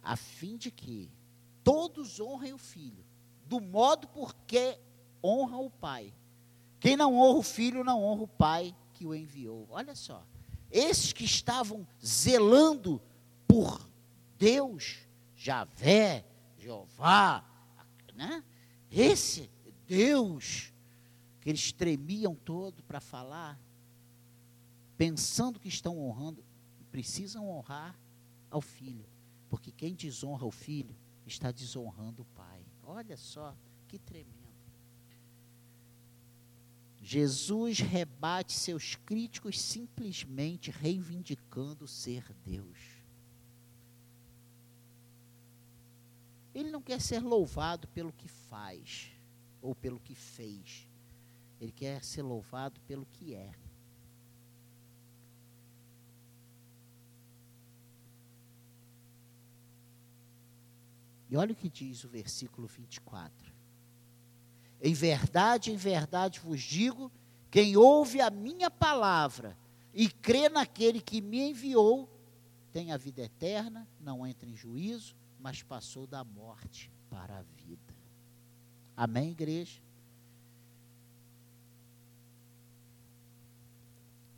a 0.00 0.16
fim 0.16 0.56
de 0.56 0.70
que 0.70 1.10
todos 1.64 2.20
honrem 2.20 2.52
o 2.52 2.58
Filho, 2.58 3.04
do 3.46 3.58
modo 3.58 4.06
porque 4.08 4.78
honra 5.24 5.56
o 5.56 5.70
Pai. 5.70 6.12
Quem 6.78 6.96
não 6.96 7.14
honra 7.16 7.38
o 7.38 7.42
Filho, 7.42 7.82
não 7.82 8.02
honra 8.02 8.22
o 8.24 8.28
Pai 8.28 8.76
que 8.92 9.06
o 9.06 9.14
enviou. 9.14 9.66
Olha 9.70 9.94
só, 9.94 10.24
esses 10.70 11.12
que 11.12 11.24
estavam 11.24 11.87
zelando 12.04 13.00
por 13.48 13.88
Deus, 14.38 14.98
Javé, 15.34 16.24
Jeová, 16.58 17.44
né? 18.14 18.44
Esse 18.90 19.50
Deus 19.87 20.72
que 21.40 21.50
eles 21.50 21.72
tremiam 21.72 22.34
todo 22.34 22.82
para 22.84 23.00
falar, 23.00 23.60
pensando 24.96 25.60
que 25.60 25.68
estão 25.68 25.98
honrando, 25.98 26.44
precisam 26.90 27.48
honrar 27.50 27.98
ao 28.50 28.60
filho, 28.60 29.04
porque 29.48 29.70
quem 29.70 29.94
desonra 29.94 30.46
o 30.46 30.50
filho 30.50 30.96
está 31.26 31.50
desonrando 31.50 32.22
o 32.22 32.26
pai. 32.26 32.64
Olha 32.82 33.16
só 33.16 33.54
que 33.88 33.98
tremendo. 33.98 34.43
Jesus 37.06 37.80
rebate 37.80 38.54
seus 38.54 38.94
críticos 38.96 39.60
simplesmente 39.60 40.70
reivindicando 40.70 41.86
ser 41.86 42.24
Deus. 42.46 42.78
Ele 46.54 46.70
não 46.70 46.80
quer 46.80 47.02
ser 47.02 47.20
louvado 47.20 47.86
pelo 47.88 48.10
que 48.10 48.26
faz 48.26 49.12
ou 49.60 49.74
pelo 49.74 50.00
que 50.00 50.14
fez. 50.14 50.88
Ele 51.60 51.72
quer 51.72 52.02
ser 52.02 52.22
louvado 52.22 52.80
pelo 52.88 53.04
que 53.04 53.34
é. 53.34 53.52
E 61.28 61.36
olha 61.36 61.52
o 61.52 61.56
que 61.56 61.68
diz 61.68 62.02
o 62.02 62.08
versículo 62.08 62.66
24. 62.66 63.43
Em 64.85 64.92
verdade, 64.92 65.73
em 65.73 65.77
verdade 65.77 66.38
vos 66.40 66.61
digo: 66.61 67.11
quem 67.51 67.75
ouve 67.75 68.20
a 68.20 68.29
minha 68.29 68.70
palavra 68.70 69.57
e 69.94 70.11
crê 70.11 70.51
naquele 70.51 71.01
que 71.01 71.23
me 71.23 71.40
enviou, 71.40 72.07
tem 72.70 72.92
a 72.92 72.99
vida 72.99 73.23
eterna, 73.23 73.88
não 73.99 74.27
entra 74.27 74.47
em 74.47 74.55
juízo, 74.55 75.16
mas 75.40 75.62
passou 75.62 76.07
da 76.07 76.23
morte 76.23 76.90
para 77.09 77.38
a 77.38 77.42
vida. 77.42 77.94
Amém, 78.94 79.31
igreja? 79.31 79.81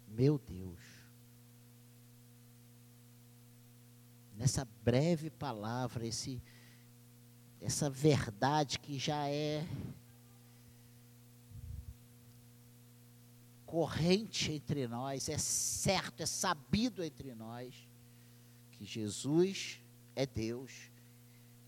Meu 0.06 0.38
Deus. 0.38 0.78
Nessa 4.36 4.64
breve 4.84 5.28
palavra, 5.28 6.06
esse, 6.06 6.40
essa 7.60 7.90
verdade 7.90 8.78
que 8.78 8.96
já 8.96 9.28
é 9.28 9.66
corrente 13.66 14.52
entre 14.52 14.86
nós, 14.86 15.28
é 15.28 15.36
certo, 15.36 16.22
é 16.22 16.26
sabido 16.26 17.02
entre 17.02 17.34
nós 17.34 17.74
que 18.70 18.84
Jesus 18.84 19.80
é 20.14 20.24
Deus, 20.24 20.72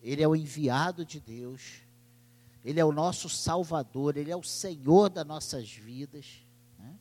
Ele 0.00 0.22
é 0.22 0.28
o 0.28 0.36
enviado 0.36 1.04
de 1.04 1.18
Deus, 1.18 1.82
Ele 2.64 2.78
é 2.78 2.84
o 2.84 2.92
nosso 2.92 3.28
Salvador, 3.28 4.16
Ele 4.16 4.30
é 4.30 4.36
o 4.36 4.42
Senhor 4.42 5.10
das 5.10 5.26
nossas 5.26 5.70
vidas, 5.70 6.26
né? 6.78 6.96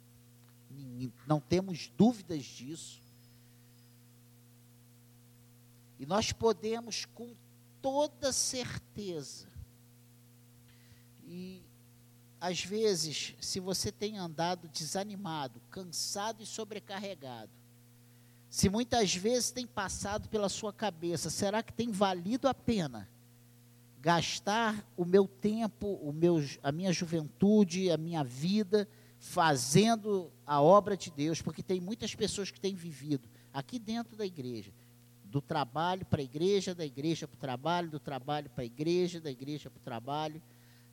não 1.27 1.39
temos 1.39 1.88
dúvidas 1.95 2.43
disso. 2.43 2.99
E 5.99 6.05
nós 6.05 6.31
podemos 6.31 7.05
com 7.05 7.36
toda 7.81 8.31
certeza, 8.31 9.47
e 11.25 11.66
às 12.39 12.63
vezes, 12.63 13.36
se 13.41 13.60
você 13.60 13.91
tem 13.91 14.17
andado 14.17 14.67
desanimado, 14.67 15.60
cansado 15.71 16.43
e 16.43 16.45
sobrecarregado, 16.45 17.52
se 18.50 18.69
muitas 18.69 19.13
vezes 19.15 19.52
tem 19.52 19.65
passado 19.65 20.30
pela 20.30 20.47
sua 20.47 20.71
cabeça, 20.71 21.30
será 21.30 21.62
que 21.62 21.73
tem 21.73 21.91
valido 21.91 22.47
a 22.47 22.54
pena 22.54 23.10
gastar 24.00 24.86
o 24.95 25.04
meu 25.04 25.28
tempo, 25.28 26.00
o 26.02 26.13
meu, 26.13 26.41
a 26.63 26.71
minha 26.71 26.93
juventude, 26.93 27.91
a 27.91 27.97
minha 27.97 28.23
vida 28.23 28.88
fazendo 29.19 30.32
a 30.45 30.62
obra 30.62 30.95
de 30.95 31.12
Deus? 31.12 31.41
Porque 31.41 31.63
tem 31.63 31.82
muitas 31.82 32.13
pessoas 32.15 32.52
que 32.52 32.60
têm 32.60 32.76
vivido 32.76 33.28
aqui 33.52 33.80
dentro 33.80 34.15
da 34.15 34.26
igreja, 34.26 34.71
do 35.26 35.41
trabalho 35.41 36.06
para 36.06 36.21
a 36.21 36.23
igreja, 36.23 36.73
da 36.73 36.86
igreja 36.86 37.28
para 37.28 37.36
o 37.36 37.39
trabalho, 37.39 37.89
do 37.89 38.00
trabalho 38.00 38.50
para 38.52 38.63
a 38.63 38.65
igreja, 38.65 39.19
da 39.19 39.32
igreja 39.32 39.69
para 39.69 39.80
o 39.80 39.84
trabalho 39.84 40.41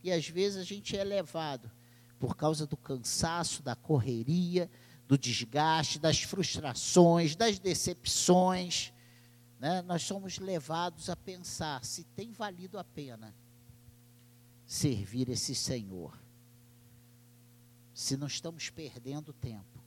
e 0.05 0.13
às 0.13 0.29
vezes 0.29 0.59
a 0.59 0.63
gente 0.63 0.95
é 0.95 1.03
levado 1.03 1.71
por 2.19 2.37
causa 2.37 2.67
do 2.67 2.77
cansaço, 2.77 3.63
da 3.63 3.75
correria, 3.75 4.71
do 5.09 5.17
desgaste, 5.17 5.99
das 5.99 6.21
frustrações, 6.21 7.35
das 7.35 7.59
decepções. 7.59 8.93
Né? 9.59 9.81
Nós 9.81 10.03
somos 10.03 10.39
levados 10.39 11.09
a 11.09 11.17
pensar 11.17 11.83
se 11.87 12.05
tem 12.05 12.33
valido 12.33 12.79
a 12.79 12.85
pena 12.85 13.35
servir 14.67 15.31
esse 15.31 15.55
Senhor. 15.55 16.15
Se 17.95 18.15
não 18.15 18.27
estamos 18.27 18.69
perdendo 18.69 19.33
tempo. 19.33 19.83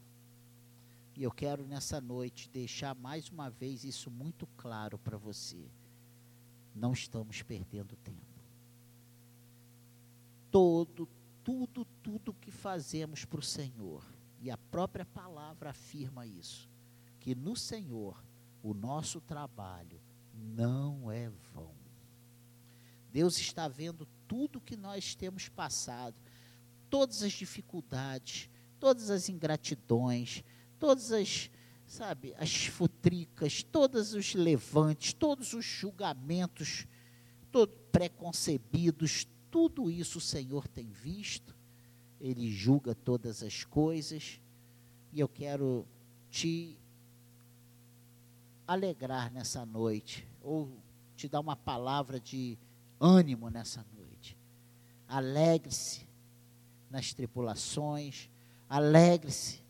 E 1.15 1.21
eu 1.21 1.31
quero 1.31 1.67
nessa 1.67 2.01
noite 2.01 2.49
deixar 2.49 2.95
mais 2.95 3.29
uma 3.29 3.51
vez 3.51 3.83
isso 3.83 4.09
muito 4.09 4.47
claro 4.57 4.97
para 4.97 5.17
você. 5.17 5.69
Não 6.73 6.93
estamos 6.93 7.43
perdendo 7.43 7.95
tempo 7.97 8.36
todo, 10.51 11.07
tudo, 11.43 11.85
tudo 12.03 12.33
que 12.33 12.51
fazemos 12.51 13.25
para 13.25 13.39
o 13.39 13.43
Senhor. 13.43 14.05
E 14.39 14.51
a 14.51 14.57
própria 14.57 15.05
palavra 15.05 15.71
afirma 15.71 16.25
isso, 16.25 16.69
que 17.19 17.33
no 17.33 17.55
Senhor 17.55 18.23
o 18.61 18.73
nosso 18.73 19.19
trabalho 19.19 19.99
não 20.33 21.11
é 21.11 21.29
vão. 21.53 21.75
Deus 23.11 23.37
está 23.37 23.67
vendo 23.67 24.07
tudo 24.27 24.61
que 24.61 24.75
nós 24.75 25.15
temos 25.15 25.49
passado, 25.49 26.15
todas 26.89 27.23
as 27.23 27.33
dificuldades, 27.33 28.49
todas 28.79 29.09
as 29.09 29.27
ingratidões, 29.29 30.43
todas 30.77 31.11
as, 31.11 31.49
sabe, 31.85 32.35
as 32.37 32.67
futricas, 32.67 33.63
todos 33.63 34.13
os 34.13 34.35
levantes, 34.35 35.13
todos 35.13 35.53
os 35.53 35.65
julgamentos 35.65 36.85
todo, 37.51 37.71
preconcebidos, 37.91 39.27
tudo 39.49 39.89
isso 39.89 40.17
o 40.17 40.21
Senhor 40.21 40.67
tem 40.67 40.89
visto, 40.91 41.55
Ele 42.19 42.51
julga 42.51 42.93
todas 42.93 43.43
as 43.43 43.63
coisas, 43.63 44.39
e 45.13 45.19
eu 45.19 45.27
quero 45.27 45.85
te 46.29 46.77
alegrar 48.67 49.31
nessa 49.31 49.65
noite, 49.65 50.27
ou 50.41 50.69
te 51.15 51.27
dar 51.27 51.39
uma 51.39 51.55
palavra 51.55 52.19
de 52.19 52.57
ânimo 52.99 53.49
nessa 53.49 53.85
noite. 53.95 54.37
Alegre-se 55.07 56.07
nas 56.89 57.13
tripulações, 57.13 58.29
alegre-se 58.69 59.61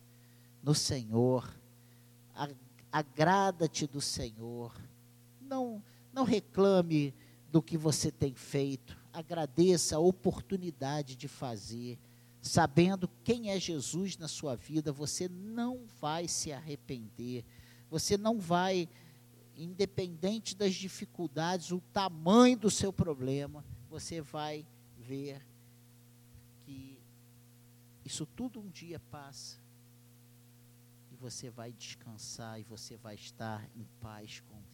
no 0.62 0.74
Senhor, 0.74 1.48
agrada-te 2.90 3.86
do 3.86 4.00
Senhor, 4.00 4.74
não, 5.40 5.82
não 6.12 6.24
reclame 6.24 7.14
do 7.50 7.62
que 7.62 7.76
você 7.76 8.10
tem 8.10 8.34
feito, 8.34 8.98
agradeça 9.12 9.96
a 9.96 10.00
oportunidade 10.00 11.16
de 11.16 11.28
fazer, 11.28 11.98
sabendo 12.40 13.08
quem 13.24 13.50
é 13.50 13.58
Jesus 13.58 14.16
na 14.16 14.28
sua 14.28 14.54
vida, 14.54 14.92
você 14.92 15.28
não 15.28 15.86
vai 16.00 16.28
se 16.28 16.52
arrepender, 16.52 17.44
você 17.90 18.16
não 18.16 18.38
vai, 18.38 18.88
independente 19.56 20.56
das 20.56 20.74
dificuldades, 20.74 21.72
o 21.72 21.80
tamanho 21.92 22.56
do 22.56 22.70
seu 22.70 22.92
problema, 22.92 23.64
você 23.88 24.20
vai 24.20 24.66
ver 24.96 25.44
que 26.64 26.98
isso 28.04 28.26
tudo 28.26 28.60
um 28.60 28.68
dia 28.68 29.00
passa. 29.10 29.58
E 31.10 31.16
você 31.16 31.50
vai 31.50 31.72
descansar 31.72 32.60
e 32.60 32.62
você 32.64 32.96
vai 32.96 33.14
estar 33.14 33.68
em 33.74 33.84
paz 34.00 34.40
com. 34.40 34.67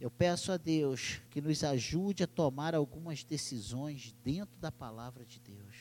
Eu 0.00 0.10
peço 0.10 0.52
a 0.52 0.56
Deus 0.56 1.20
que 1.30 1.40
nos 1.40 1.64
ajude 1.64 2.22
a 2.22 2.26
tomar 2.26 2.74
algumas 2.74 3.24
decisões 3.24 4.14
dentro 4.24 4.56
da 4.60 4.70
palavra 4.70 5.24
de 5.24 5.40
Deus. 5.40 5.74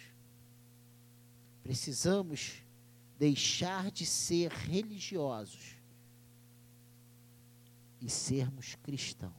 Precisamos 1.61 2.63
deixar 3.19 3.91
de 3.91 4.05
ser 4.05 4.51
religiosos 4.51 5.75
e 8.01 8.09
sermos 8.09 8.75
cristãos. 8.75 9.33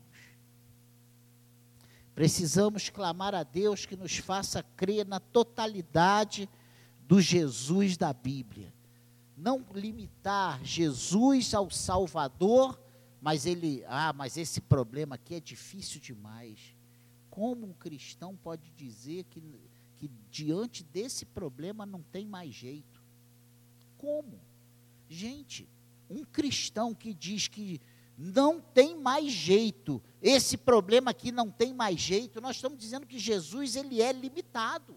Precisamos 2.15 2.89
clamar 2.89 3.35
a 3.35 3.43
Deus 3.43 3.87
que 3.87 3.97
nos 3.97 4.17
faça 4.19 4.63
crer 4.77 5.07
na 5.07 5.21
totalidade 5.21 6.49
do 7.07 7.21
Jesus 7.21 7.97
da 7.97 8.13
Bíblia. 8.13 8.73
Não 9.37 9.65
limitar 9.73 10.63
Jesus 10.65 11.55
ao 11.55 11.71
Salvador 11.71 12.79
mas 13.21 13.47
ele, 13.47 13.85
ah, 13.87 14.13
mas 14.13 14.37
esse 14.37 14.61
problema 14.61 15.17
aqui 15.17 15.35
é 15.35 15.41
difícil 15.41 16.01
demais. 16.01 16.75
Como 17.31 17.67
um 17.67 17.73
cristão 17.73 18.37
pode 18.37 18.71
dizer 18.71 19.25
que, 19.25 19.43
que 19.97 20.09
diante 20.31 20.85
desse 20.85 21.25
problema 21.25 21.85
não 21.85 22.03
tem 22.03 22.25
mais 22.25 22.55
jeito? 22.55 23.03
Como? 23.97 24.41
Gente, 25.09 25.69
um 26.09 26.25
cristão 26.25 26.95
que 26.95 27.13
diz 27.13 27.49
que 27.49 27.81
não 28.17 28.61
tem 28.61 28.97
mais 28.97 29.33
jeito, 29.33 30.03
esse 30.23 30.57
problema 30.57 31.11
aqui 31.11 31.31
não 31.33 31.51
tem 31.51 31.73
mais 31.73 32.01
jeito, 32.01 32.41
nós 32.41 32.57
estamos 32.57 32.79
dizendo 32.79 33.07
que 33.07 33.19
Jesus 33.19 33.75
ele 33.75 34.01
é 34.01 34.13
limitado. 34.13 34.95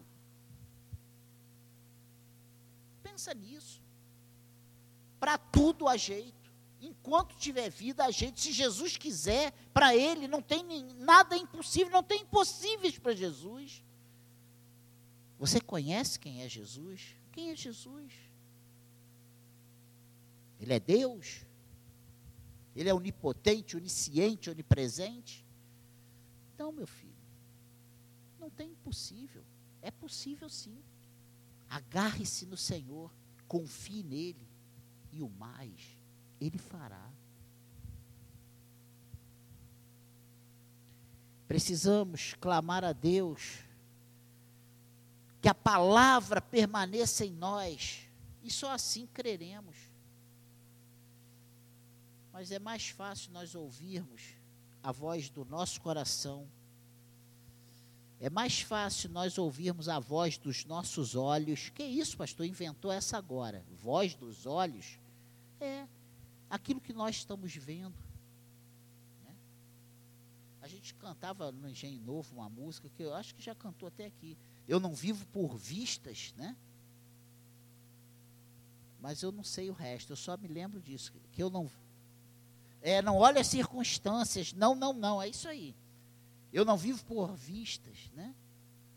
Pensa 3.01 3.33
nisso. 3.33 3.81
Para 5.19 5.37
tudo 5.37 5.87
há 5.87 5.97
jeito 5.97 6.40
enquanto 6.81 7.35
tiver 7.35 7.69
vida, 7.69 8.03
a 8.03 8.11
gente, 8.11 8.41
se 8.41 8.51
Jesus 8.51 8.97
quiser, 8.97 9.53
para 9.73 9.95
Ele 9.95 10.27
não 10.27 10.41
tem 10.41 10.63
nada 10.97 11.37
impossível, 11.37 11.91
não 11.91 12.03
tem 12.03 12.21
impossíveis 12.21 12.97
para 12.97 13.13
Jesus. 13.13 13.83
Você 15.37 15.61
conhece 15.61 16.19
quem 16.19 16.41
é 16.41 16.49
Jesus? 16.49 17.15
Quem 17.31 17.51
é 17.51 17.55
Jesus? 17.55 18.11
Ele 20.59 20.73
é 20.73 20.79
Deus? 20.79 21.45
Ele 22.75 22.89
é 22.89 22.93
onipotente, 22.93 23.77
onisciente, 23.77 24.49
onipresente? 24.49 25.45
Então, 26.53 26.71
meu 26.71 26.87
filho, 26.87 27.11
não 28.39 28.49
tem 28.49 28.71
impossível. 28.71 29.43
É 29.81 29.91
possível 29.91 30.49
sim. 30.49 30.77
Agarre-se 31.69 32.45
no 32.45 32.57
Senhor, 32.57 33.11
confie 33.47 34.03
nele 34.03 34.47
e 35.11 35.21
o 35.21 35.29
mais 35.29 36.00
ele 36.41 36.57
fará. 36.57 37.07
Precisamos 41.47 42.33
clamar 42.41 42.83
a 42.83 42.91
Deus 42.91 43.59
que 45.39 45.47
a 45.47 45.53
palavra 45.53 46.41
permaneça 46.41 47.25
em 47.25 47.31
nós, 47.31 48.07
e 48.43 48.49
só 48.49 48.71
assim 48.71 49.05
creremos. 49.07 49.75
Mas 52.33 52.51
é 52.51 52.57
mais 52.57 52.89
fácil 52.89 53.31
nós 53.31 53.53
ouvirmos 53.53 54.21
a 54.81 54.91
voz 54.91 55.29
do 55.29 55.45
nosso 55.45 55.79
coração. 55.81 56.47
É 58.19 58.29
mais 58.29 58.61
fácil 58.61 59.09
nós 59.09 59.37
ouvirmos 59.37 59.89
a 59.89 59.99
voz 59.99 60.37
dos 60.37 60.63
nossos 60.63 61.15
olhos. 61.15 61.69
Que 61.69 61.83
isso, 61.83 62.15
pastor? 62.15 62.45
Inventou 62.45 62.91
essa 62.91 63.17
agora. 63.17 63.65
Voz 63.81 64.13
dos 64.13 64.45
olhos? 64.45 64.99
É 65.59 65.87
aquilo 66.51 66.81
que 66.81 66.93
nós 66.93 67.15
estamos 67.15 67.55
vendo. 67.55 67.95
Né? 69.23 69.33
A 70.61 70.67
gente 70.67 70.93
cantava 70.95 71.51
no 71.51 71.67
Engenho 71.69 72.01
Novo 72.01 72.35
uma 72.35 72.49
música 72.49 72.89
que 72.89 73.01
eu 73.01 73.15
acho 73.15 73.33
que 73.33 73.41
já 73.41 73.55
cantou 73.55 73.87
até 73.87 74.05
aqui. 74.05 74.37
Eu 74.67 74.79
não 74.79 74.93
vivo 74.93 75.25
por 75.27 75.57
vistas, 75.57 76.33
né? 76.37 76.55
Mas 78.99 79.23
eu 79.23 79.31
não 79.31 79.43
sei 79.43 79.69
o 79.69 79.73
resto, 79.73 80.11
eu 80.11 80.17
só 80.17 80.37
me 80.37 80.47
lembro 80.47 80.79
disso. 80.79 81.11
Que 81.31 81.41
eu 81.41 81.49
não 81.49 81.71
é, 82.81 83.01
não 83.01 83.15
olha 83.17 83.41
as 83.41 83.47
circunstâncias. 83.47 84.53
Não, 84.53 84.75
não, 84.75 84.91
não. 84.91 85.21
É 85.21 85.27
isso 85.27 85.47
aí. 85.47 85.75
Eu 86.51 86.65
não 86.65 86.77
vivo 86.77 87.03
por 87.05 87.33
vistas, 87.35 88.11
né? 88.13 88.35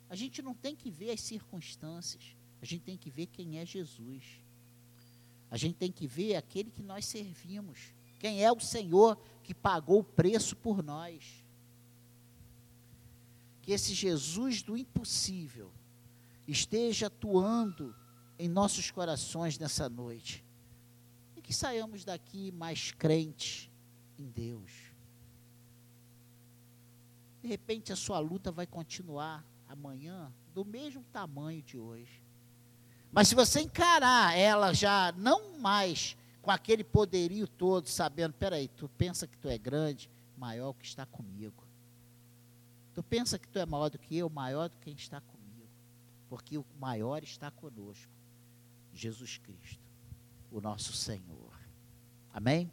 A 0.08 0.16
gente 0.16 0.42
não 0.42 0.54
tem 0.54 0.74
que 0.74 0.90
ver 0.90 1.10
as 1.10 1.20
circunstâncias. 1.20 2.36
A 2.60 2.64
gente 2.64 2.82
tem 2.82 2.96
que 2.96 3.10
ver 3.10 3.26
quem 3.26 3.58
é 3.58 3.66
Jesus. 3.66 4.24
A 5.54 5.56
gente 5.56 5.76
tem 5.76 5.92
que 5.92 6.04
ver 6.04 6.34
aquele 6.34 6.68
que 6.68 6.82
nós 6.82 7.06
servimos. 7.06 7.94
Quem 8.18 8.42
é 8.42 8.50
o 8.50 8.58
Senhor 8.58 9.16
que 9.44 9.54
pagou 9.54 10.00
o 10.00 10.04
preço 10.04 10.56
por 10.56 10.82
nós. 10.82 11.44
Que 13.62 13.70
esse 13.70 13.94
Jesus 13.94 14.62
do 14.62 14.76
impossível 14.76 15.70
esteja 16.48 17.06
atuando 17.06 17.94
em 18.36 18.48
nossos 18.48 18.90
corações 18.90 19.56
nessa 19.56 19.88
noite. 19.88 20.44
E 21.36 21.40
que 21.40 21.54
saiamos 21.54 22.04
daqui 22.04 22.50
mais 22.50 22.90
crentes, 22.90 23.70
em 24.18 24.26
Deus. 24.26 24.72
De 27.40 27.46
repente 27.46 27.92
a 27.92 27.96
sua 27.96 28.18
luta 28.18 28.50
vai 28.50 28.66
continuar 28.66 29.46
amanhã 29.68 30.34
do 30.52 30.64
mesmo 30.64 31.04
tamanho 31.12 31.62
de 31.62 31.78
hoje. 31.78 32.23
Mas 33.14 33.28
se 33.28 33.36
você 33.36 33.60
encarar 33.60 34.36
ela 34.36 34.74
já 34.74 35.12
não 35.16 35.56
mais 35.60 36.16
com 36.42 36.50
aquele 36.50 36.82
poderio 36.82 37.46
todo, 37.46 37.88
sabendo, 37.88 38.34
peraí, 38.34 38.66
tu 38.66 38.88
pensa 38.88 39.24
que 39.24 39.38
tu 39.38 39.48
é 39.48 39.56
grande, 39.56 40.10
maior 40.36 40.72
que 40.72 40.84
está 40.84 41.06
comigo. 41.06 41.64
Tu 42.92 43.02
pensa 43.04 43.38
que 43.38 43.46
tu 43.46 43.58
é 43.60 43.64
maior 43.64 43.88
do 43.88 43.98
que 43.98 44.16
eu, 44.16 44.28
maior 44.28 44.68
do 44.68 44.76
que 44.76 44.86
quem 44.86 44.94
está 44.94 45.20
comigo. 45.20 45.68
Porque 46.28 46.58
o 46.58 46.64
maior 46.80 47.22
está 47.22 47.52
conosco. 47.52 48.10
Jesus 48.92 49.38
Cristo, 49.38 49.80
o 50.50 50.60
nosso 50.60 50.92
Senhor. 50.92 51.52
Amém? 52.32 52.70